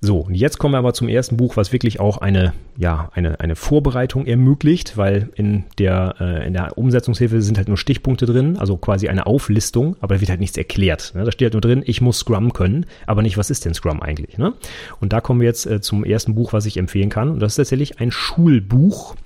[0.00, 3.40] So, und jetzt kommen wir aber zum ersten Buch, was wirklich auch eine, ja, eine,
[3.40, 8.56] eine Vorbereitung ermöglicht, weil in der, äh, in der Umsetzungshilfe sind halt nur Stichpunkte drin,
[8.58, 11.12] also quasi eine Auflistung, aber da wird halt nichts erklärt.
[11.16, 11.24] Ne?
[11.24, 14.00] Da steht halt nur drin, ich muss Scrum können, aber nicht, was ist denn Scrum
[14.00, 14.38] eigentlich?
[14.38, 14.54] Ne?
[15.00, 17.30] Und da kommen wir jetzt äh, zum ersten Buch, was ich empfehlen kann.
[17.30, 19.16] Und das ist tatsächlich ein Schulbuch.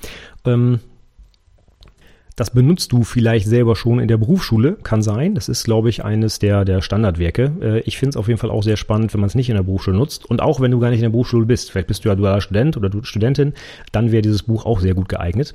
[0.46, 0.80] Ähm,
[2.36, 5.34] das benutzt du vielleicht selber schon in der Berufsschule, kann sein.
[5.34, 7.52] Das ist, glaube ich, eines der, der Standardwerke.
[7.60, 9.56] Äh, ich finde es auf jeden Fall auch sehr spannend, wenn man es nicht in
[9.56, 10.24] der Berufsschule nutzt.
[10.26, 12.40] Und auch wenn du gar nicht in der Berufsschule bist, vielleicht bist du ja dualer
[12.40, 13.52] Student oder Studentin,
[13.92, 15.54] dann wäre dieses Buch auch sehr gut geeignet.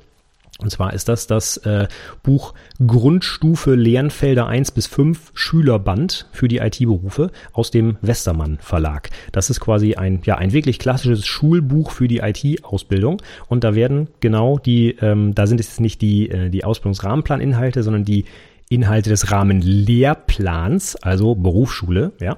[0.60, 1.86] Und zwar ist das das äh,
[2.24, 2.52] Buch
[2.84, 9.10] Grundstufe Lernfelder 1 bis 5 Schülerband für die IT-Berufe aus dem Westermann Verlag.
[9.30, 13.22] Das ist quasi ein, ja, ein wirklich klassisches Schulbuch für die IT-Ausbildung.
[13.46, 18.04] Und da werden genau die, ähm, da sind es nicht die, äh, die Ausbildungsrahmenplaninhalte, sondern
[18.04, 18.24] die
[18.68, 22.36] Inhalte des Rahmenlehrplans, also Berufsschule, ja.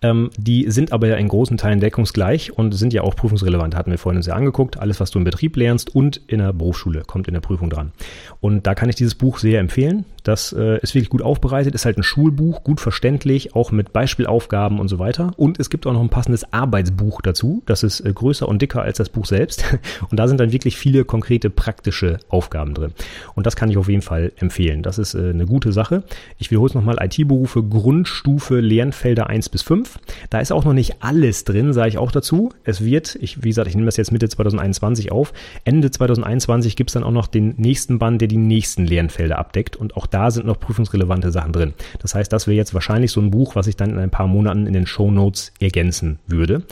[0.00, 3.74] Ähm, die sind aber ja in großen Teilen deckungsgleich und sind ja auch prüfungsrelevant.
[3.74, 4.78] Hatten wir vorhin uns ja angeguckt.
[4.78, 7.92] Alles, was du im Betrieb lernst und in der Berufsschule, kommt in der Prüfung dran.
[8.40, 10.04] Und da kann ich dieses Buch sehr empfehlen.
[10.22, 14.78] Das äh, ist wirklich gut aufbereitet, ist halt ein Schulbuch, gut verständlich, auch mit Beispielaufgaben
[14.78, 15.32] und so weiter.
[15.36, 17.62] Und es gibt auch noch ein passendes Arbeitsbuch dazu.
[17.66, 19.64] Das ist äh, größer und dicker als das Buch selbst.
[20.10, 22.92] Und da sind dann wirklich viele konkrete praktische Aufgaben drin.
[23.34, 24.82] Und das kann ich auf jeden Fall empfehlen.
[24.82, 26.02] Das ist äh, eine gute Sache.
[26.38, 26.98] Ich wiederhole es nochmal.
[27.00, 29.87] IT-Berufe Grundstufe Lernfelder 1 bis 5.
[30.28, 32.50] Da ist auch noch nicht alles drin, sage ich auch dazu.
[32.64, 35.32] Es wird, ich, wie gesagt, ich nehme das jetzt Mitte 2021 auf.
[35.64, 39.76] Ende 2021 gibt es dann auch noch den nächsten Band, der die nächsten Lernfelder abdeckt.
[39.76, 41.74] Und auch da da sind noch prüfungsrelevante Sachen drin.
[42.00, 44.26] Das heißt, das wäre jetzt wahrscheinlich so ein Buch, was ich dann in ein paar
[44.26, 46.64] Monaten in den Show Notes ergänzen würde.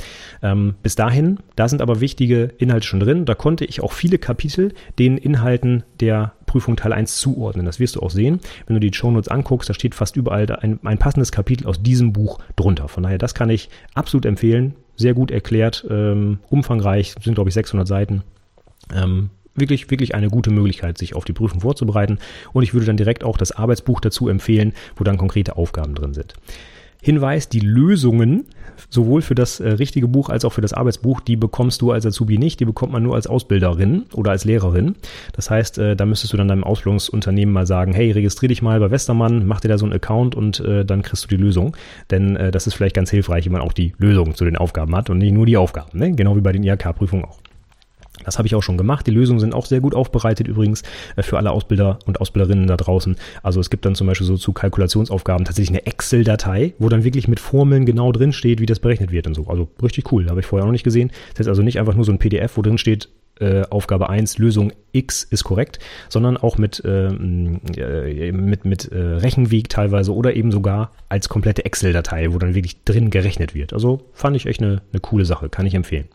[0.42, 3.24] Ähm, bis dahin, da sind aber wichtige Inhalte schon drin.
[3.24, 7.66] Da konnte ich auch viele Kapitel den Inhalten der Prüfung Teil 1 zuordnen.
[7.66, 8.40] Das wirst du auch sehen.
[8.66, 11.82] Wenn du die Show Notes anguckst, da steht fast überall ein, ein passendes Kapitel aus
[11.82, 12.88] diesem Buch drunter.
[12.88, 14.74] Von daher, das kann ich absolut empfehlen.
[14.96, 18.22] Sehr gut erklärt, ähm, umfangreich, sind glaube ich 600 Seiten.
[18.94, 22.18] Ähm, wirklich, wirklich eine gute Möglichkeit, sich auf die Prüfung vorzubereiten.
[22.52, 26.14] Und ich würde dann direkt auch das Arbeitsbuch dazu empfehlen, wo dann konkrete Aufgaben drin
[26.14, 26.34] sind.
[27.00, 28.46] Hinweis, die Lösungen,
[28.90, 32.06] sowohl für das äh, richtige Buch als auch für das Arbeitsbuch, die bekommst du als
[32.06, 34.96] Azubi nicht, die bekommt man nur als Ausbilderin oder als Lehrerin.
[35.32, 38.80] Das heißt, äh, da müsstest du dann deinem Ausbildungsunternehmen mal sagen, hey, registrier dich mal
[38.80, 41.76] bei Westermann, mach dir da so einen Account und äh, dann kriegst du die Lösung.
[42.10, 44.94] Denn äh, das ist vielleicht ganz hilfreich, wenn man auch die Lösung zu den Aufgaben
[44.96, 46.12] hat und nicht nur die Aufgaben, ne?
[46.12, 47.38] genau wie bei den IHK-Prüfungen auch.
[48.24, 49.06] Das habe ich auch schon gemacht.
[49.06, 50.82] Die Lösungen sind auch sehr gut aufbereitet übrigens
[51.16, 53.16] äh, für alle Ausbilder und Ausbilderinnen da draußen.
[53.42, 57.28] Also es gibt dann zum Beispiel so zu Kalkulationsaufgaben tatsächlich eine Excel-Datei, wo dann wirklich
[57.28, 59.46] mit Formeln genau drin steht, wie das berechnet wird und so.
[59.48, 60.28] Also richtig cool.
[60.28, 61.10] Habe ich vorher auch noch nicht gesehen.
[61.34, 63.08] Das ist also nicht einfach nur so ein PDF, wo drin steht,
[63.38, 68.98] äh, Aufgabe 1, Lösung X ist korrekt, sondern auch mit, ähm, äh, mit, mit äh,
[68.98, 73.74] Rechenweg teilweise oder eben sogar als komplette Excel-Datei, wo dann wirklich drin gerechnet wird.
[73.74, 76.08] Also fand ich echt eine, eine coole Sache, kann ich empfehlen.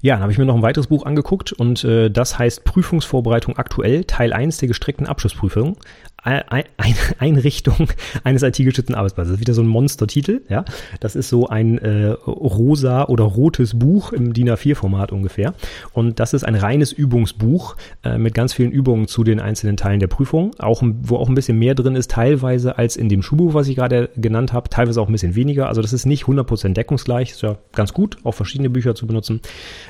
[0.00, 3.56] Ja, dann habe ich mir noch ein weiteres Buch angeguckt und äh, das heißt Prüfungsvorbereitung
[3.56, 5.76] aktuell, Teil 1 der gestreckten Abschlussprüfung.
[7.18, 7.88] Einrichtung
[8.24, 9.32] eines IT-gestützten Arbeitsplatzes.
[9.32, 10.64] Das ist wieder so ein Monster-Titel, ja.
[11.00, 15.54] Das ist so ein äh, rosa oder rotes Buch im DIN A4-Format ungefähr.
[15.92, 20.00] Und das ist ein reines Übungsbuch äh, mit ganz vielen Übungen zu den einzelnen Teilen
[20.00, 23.54] der Prüfung, auch, wo auch ein bisschen mehr drin ist, teilweise als in dem Schulbuch,
[23.54, 25.68] was ich gerade genannt habe, teilweise auch ein bisschen weniger.
[25.68, 29.40] Also das ist nicht 100% deckungsgleich, ist ja ganz gut, auch verschiedene Bücher zu benutzen.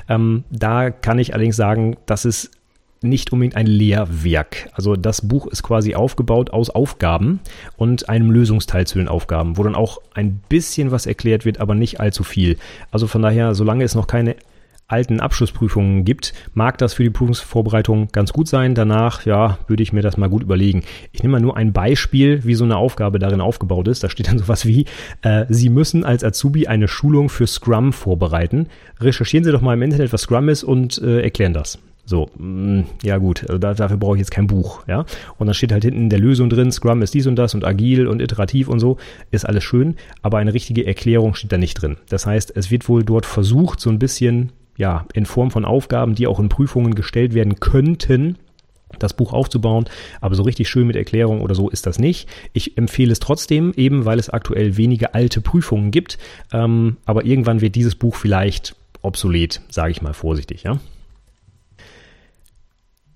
[0.07, 2.51] Ähm, da kann ich allerdings sagen, das ist
[3.01, 4.69] nicht unbedingt ein Lehrwerk.
[4.73, 7.39] Also das Buch ist quasi aufgebaut aus Aufgaben
[7.77, 11.75] und einem Lösungsteil zu den Aufgaben, wo dann auch ein bisschen was erklärt wird, aber
[11.75, 12.57] nicht allzu viel.
[12.91, 14.35] Also von daher, solange es noch keine
[14.89, 18.75] alten Abschlussprüfungen gibt, mag das für die Prüfungsvorbereitung ganz gut sein.
[18.75, 20.83] Danach, ja, würde ich mir das mal gut überlegen.
[21.11, 24.03] Ich nehme mal nur ein Beispiel, wie so eine Aufgabe darin aufgebaut ist.
[24.03, 24.85] Da steht dann sowas wie,
[25.21, 28.67] äh, Sie müssen als Azubi eine Schulung für Scrum vorbereiten.
[28.99, 31.79] Recherchieren Sie doch mal im Internet, was Scrum ist und äh, erklären das.
[32.09, 35.05] So, mh, mm, ja gut, also da, dafür brauche ich jetzt kein Buch, ja.
[35.37, 37.63] Und dann steht halt hinten in der Lösung drin, Scrum ist dies und das und
[37.63, 38.97] agil und iterativ und so,
[39.29, 41.97] ist alles schön, aber eine richtige Erklärung steht da nicht drin.
[42.09, 46.15] Das heißt, es wird wohl dort versucht, so ein bisschen, ja, in Form von Aufgaben,
[46.15, 48.37] die auch in Prüfungen gestellt werden könnten,
[48.97, 49.85] das Buch aufzubauen,
[50.19, 52.27] aber so richtig schön mit Erklärung oder so ist das nicht.
[52.53, 56.17] Ich empfehle es trotzdem, eben weil es aktuell wenige alte Prüfungen gibt,
[56.51, 60.79] ähm, aber irgendwann wird dieses Buch vielleicht obsolet, sage ich mal vorsichtig, ja.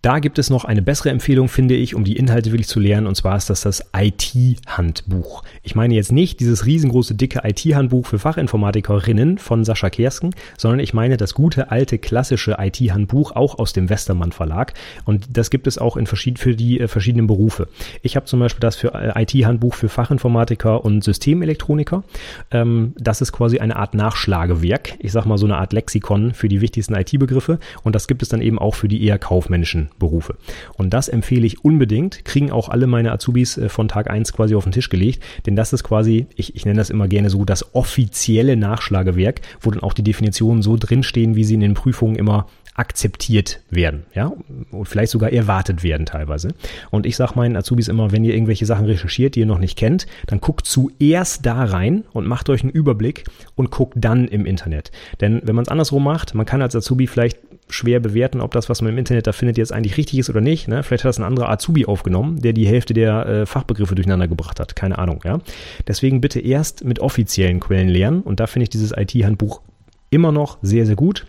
[0.03, 3.07] Da gibt es noch eine bessere Empfehlung, finde ich, um die Inhalte wirklich zu lernen,
[3.07, 5.43] und zwar ist das das IT-Handbuch.
[5.61, 10.93] Ich meine jetzt nicht dieses riesengroße, dicke IT-Handbuch für Fachinformatikerinnen von Sascha Kersken, sondern ich
[10.93, 14.73] meine das gute, alte, klassische IT-Handbuch, auch aus dem Westermann Verlag.
[15.05, 17.69] Und das gibt es auch in verschied für die äh, verschiedenen Berufe.
[18.01, 22.03] Ich habe zum Beispiel das für äh, IT-Handbuch für Fachinformatiker und Systemelektroniker.
[22.51, 24.95] Ähm, das ist quasi eine Art Nachschlagewerk.
[24.99, 27.57] Ich sag mal so eine Art Lexikon für die wichtigsten IT-Begriffe.
[27.83, 30.35] Und das gibt es dann eben auch für die eher kaufmännischen Berufe.
[30.77, 34.55] Und das empfehle ich unbedingt, kriegen auch alle meine Azubis äh, von Tag 1 quasi
[34.55, 37.45] auf den Tisch gelegt, denn das ist quasi, ich, ich nenne das immer gerne so,
[37.45, 42.15] das offizielle Nachschlagewerk, wo dann auch die Definitionen so drinstehen, wie sie in den Prüfungen
[42.15, 44.34] immer akzeptiert werden, ja,
[44.71, 46.49] und vielleicht sogar erwartet werden teilweise.
[46.89, 49.78] Und ich sage meinen Azubis immer, wenn ihr irgendwelche Sachen recherchiert, die ihr noch nicht
[49.78, 54.45] kennt, dann guckt zuerst da rein und macht euch einen Überblick und guckt dann im
[54.45, 54.91] Internet.
[55.21, 57.38] Denn wenn man es andersrum macht, man kann als Azubi vielleicht
[57.69, 60.41] schwer bewerten, ob das, was man im Internet da findet, jetzt eigentlich richtig ist oder
[60.41, 60.67] nicht.
[60.67, 60.84] Ne?
[60.84, 64.59] Vielleicht hat das ein anderer Azubi aufgenommen, der die Hälfte der äh, Fachbegriffe durcheinander gebracht
[64.59, 64.76] hat.
[64.76, 65.39] Keine Ahnung, ja.
[65.88, 69.61] Deswegen bitte erst mit offiziellen Quellen lernen und da finde ich dieses IT-Handbuch
[70.09, 71.26] immer noch sehr, sehr gut.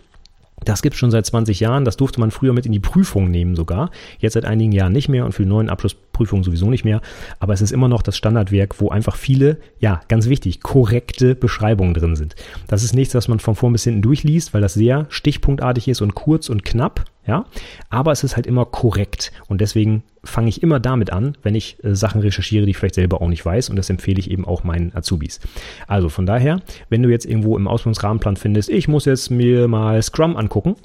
[0.64, 1.84] Das gibt es schon seit 20 Jahren.
[1.84, 3.90] Das durfte man früher mit in die Prüfung nehmen sogar.
[4.18, 7.00] Jetzt seit einigen Jahren nicht mehr und für die neuen Abschlussprüfungen sowieso nicht mehr.
[7.38, 11.94] Aber es ist immer noch das Standardwerk, wo einfach viele, ja, ganz wichtig, korrekte Beschreibungen
[11.94, 12.34] drin sind.
[12.66, 16.02] Das ist nichts, was man von vorn bis hinten durchliest, weil das sehr stichpunktartig ist
[16.02, 17.46] und kurz und knapp ja.
[17.90, 21.82] Aber es ist halt immer korrekt und deswegen fange ich immer damit an, wenn ich
[21.84, 24.44] äh, Sachen recherchiere, die ich vielleicht selber auch nicht weiß und das empfehle ich eben
[24.44, 25.40] auch meinen Azubis.
[25.86, 30.02] Also von daher, wenn du jetzt irgendwo im Ausbildungsrahmenplan findest, ich muss jetzt mir mal
[30.02, 30.76] Scrum angucken,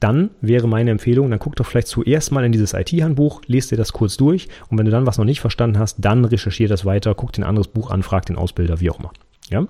[0.00, 3.76] dann wäre meine Empfehlung, dann guck doch vielleicht zuerst mal in dieses IT-Handbuch, lest dir
[3.76, 6.84] das kurz durch und wenn du dann was noch nicht verstanden hast, dann recherchier das
[6.84, 9.12] weiter, guck dir ein anderes Buch an, frag den Ausbilder, wie auch immer.
[9.50, 9.66] Ja?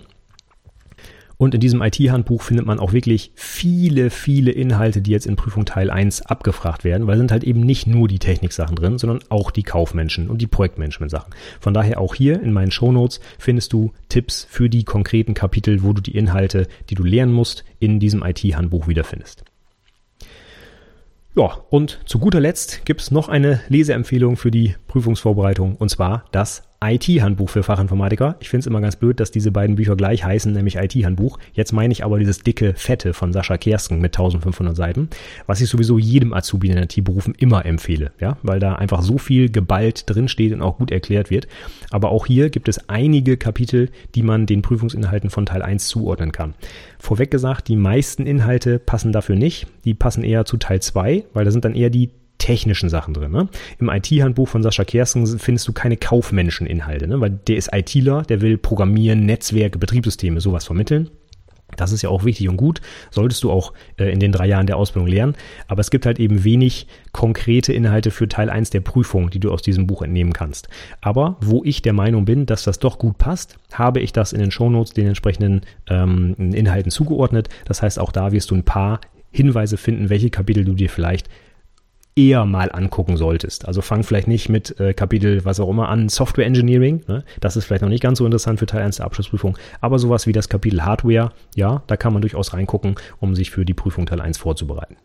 [1.38, 5.64] Und in diesem IT-Handbuch findet man auch wirklich viele, viele Inhalte, die jetzt in Prüfung
[5.64, 9.52] Teil 1 abgefragt werden, weil sind halt eben nicht nur die Techniksachen drin, sondern auch
[9.52, 11.32] die Kaufmenschen und die Projektmanagement-Sachen.
[11.60, 15.92] Von daher auch hier in meinen Shownotes findest du Tipps für die konkreten Kapitel, wo
[15.92, 19.44] du die Inhalte, die du lernen musst, in diesem IT-Handbuch wiederfindest.
[21.36, 26.24] Ja, und zu guter Letzt gibt es noch eine Leseempfehlung für die Prüfungsvorbereitung und zwar
[26.32, 28.36] das IT-Handbuch für Fachinformatiker.
[28.38, 31.38] Ich finde es immer ganz blöd, dass diese beiden Bücher gleich heißen, nämlich IT-Handbuch.
[31.52, 35.08] Jetzt meine ich aber dieses dicke, fette von Sascha Kersken mit 1500 Seiten,
[35.46, 39.50] was ich sowieso jedem Azubi in IT-Berufen immer empfehle, ja, weil da einfach so viel
[39.50, 41.48] geballt drinsteht und auch gut erklärt wird.
[41.90, 46.30] Aber auch hier gibt es einige Kapitel, die man den Prüfungsinhalten von Teil 1 zuordnen
[46.30, 46.54] kann.
[47.00, 49.66] Vorweg gesagt, die meisten Inhalte passen dafür nicht.
[49.84, 53.32] Die passen eher zu Teil 2, weil da sind dann eher die technischen Sachen drin.
[53.32, 53.48] Ne?
[53.78, 57.20] Im IT-Handbuch von Sascha Kersten findest du keine Kaufmenscheninhalte, ne?
[57.20, 61.10] weil der ist ITler, der will Programmieren, Netzwerke, Betriebssysteme, sowas vermitteln.
[61.76, 62.80] Das ist ja auch wichtig und gut,
[63.10, 65.34] solltest du auch äh, in den drei Jahren der Ausbildung lernen.
[65.66, 69.52] Aber es gibt halt eben wenig konkrete Inhalte für Teil 1 der Prüfung, die du
[69.52, 70.68] aus diesem Buch entnehmen kannst.
[71.02, 74.40] Aber wo ich der Meinung bin, dass das doch gut passt, habe ich das in
[74.40, 77.48] den Shownotes den entsprechenden ähm, Inhalten zugeordnet.
[77.66, 81.28] Das heißt, auch da wirst du ein paar Hinweise finden, welche Kapitel du dir vielleicht
[82.18, 83.66] eher mal angucken solltest.
[83.66, 87.04] Also fang vielleicht nicht mit äh, Kapitel, was auch immer an, Software Engineering.
[87.06, 87.24] Ne?
[87.40, 89.56] Das ist vielleicht noch nicht ganz so interessant für Teil 1 der Abschlussprüfung.
[89.80, 93.64] Aber sowas wie das Kapitel Hardware, ja, da kann man durchaus reingucken, um sich für
[93.64, 94.96] die Prüfung Teil 1 vorzubereiten.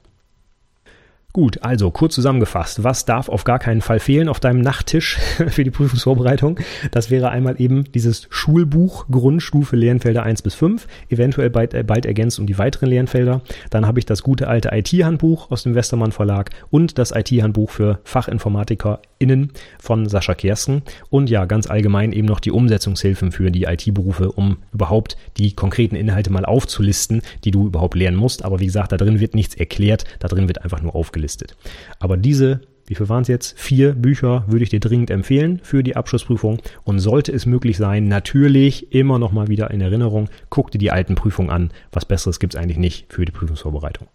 [1.35, 5.17] Gut, also kurz zusammengefasst, was darf auf gar keinen Fall fehlen auf deinem Nachttisch
[5.47, 6.59] für die Prüfungsvorbereitung?
[6.91, 12.05] Das wäre einmal eben dieses Schulbuch Grundstufe Lernfelder 1 bis 5, eventuell bald, äh, bald
[12.05, 13.41] ergänzt um die weiteren Lernfelder.
[13.71, 17.99] Dann habe ich das gute alte IT-Handbuch aus dem Westermann Verlag und das IT-Handbuch für
[18.03, 24.31] FachinformatikerInnen von Sascha Kersten und ja, ganz allgemein eben noch die Umsetzungshilfen für die IT-Berufe,
[24.31, 28.45] um überhaupt die konkreten Inhalte mal aufzulisten, die du überhaupt lernen musst.
[28.45, 31.55] Aber wie gesagt, da drin wird nichts erklärt, da drin wird einfach nur aufgelistet aufgelistet.
[31.99, 33.57] Aber diese wie viel waren es jetzt?
[33.57, 36.61] Vier Bücher würde ich dir dringend empfehlen für die Abschlussprüfung.
[36.83, 40.91] Und sollte es möglich sein, natürlich immer noch mal wieder in Erinnerung, guck dir die
[40.91, 41.71] alten Prüfungen an.
[41.93, 44.09] Was Besseres gibt es eigentlich nicht für die Prüfungsvorbereitung.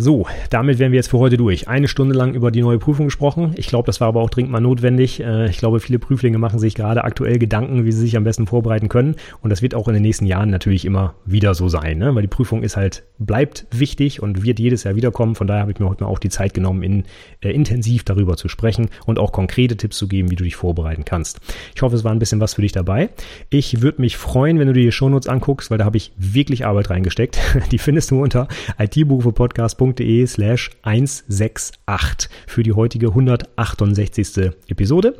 [0.00, 1.66] So, damit wären wir jetzt für heute durch.
[1.66, 3.54] Eine Stunde lang über die neue Prüfung gesprochen.
[3.56, 5.18] Ich glaube, das war aber auch dringend mal notwendig.
[5.18, 8.46] Äh, ich glaube, viele Prüflinge machen sich gerade aktuell Gedanken, wie sie sich am besten
[8.46, 9.16] vorbereiten können.
[9.42, 12.14] Und das wird auch in den nächsten Jahren natürlich immer wieder so sein, ne?
[12.14, 15.34] weil die Prüfung ist halt, bleibt wichtig und wird jedes Jahr wiederkommen.
[15.34, 17.02] Von daher habe ich mir heute mal auch die Zeit genommen, in,
[17.40, 21.04] äh, intensiv darüber zu sprechen und auch konkrete Tipps zu geben, wie du dich vorbereiten
[21.04, 21.40] kannst.
[21.74, 23.10] Ich hoffe, es war ein bisschen was für dich dabei.
[23.50, 26.66] Ich würde mich freuen, wenn du dir die Shownotes anguckst, weil da habe ich wirklich
[26.66, 27.40] Arbeit reingesteckt.
[27.72, 28.46] Die findest du unter
[28.78, 34.52] itberufepodcast.com www.ftf.de slash 168 für die heutige 168.
[34.68, 35.14] Episode.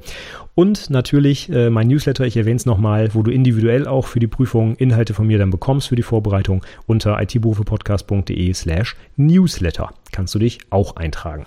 [0.54, 4.26] Und natürlich äh, mein Newsletter, ich erwähne es nochmal, wo du individuell auch für die
[4.26, 9.90] Prüfung Inhalte von mir dann bekommst für die Vorbereitung unter itberufepodcast.de slash Newsletter.
[10.12, 11.46] Kannst du dich auch eintragen.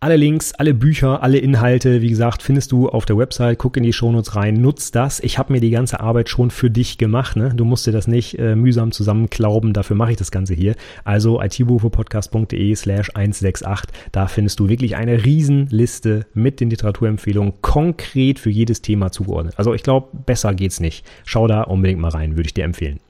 [0.00, 3.58] Alle Links, alle Bücher, alle Inhalte, wie gesagt, findest du auf der Website.
[3.58, 5.18] Guck in die Shownotes rein, nutz das.
[5.20, 7.36] Ich habe mir die ganze Arbeit schon für dich gemacht.
[7.36, 7.54] Ne?
[7.54, 10.74] Du musst dir das nicht äh, mühsam zusammenklauben, dafür mache ich das Ganze hier.
[11.04, 13.94] Also itberufepodcast.de slash 168.
[14.12, 19.54] Da findest du wirklich eine Riesenliste mit den Literaturempfehlungen konkret für jedes Thema zugeordnet.
[19.56, 21.06] Also ich glaube, besser geht's nicht.
[21.24, 23.00] Schau da unbedingt mal rein, würde ich dir empfehlen.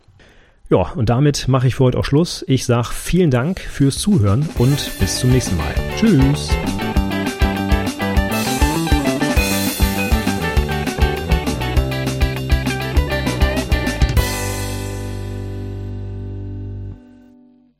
[0.74, 2.44] Ja, und damit mache ich für heute auch Schluss.
[2.48, 5.72] Ich sage vielen Dank fürs Zuhören und bis zum nächsten Mal.
[5.96, 6.50] Tschüss.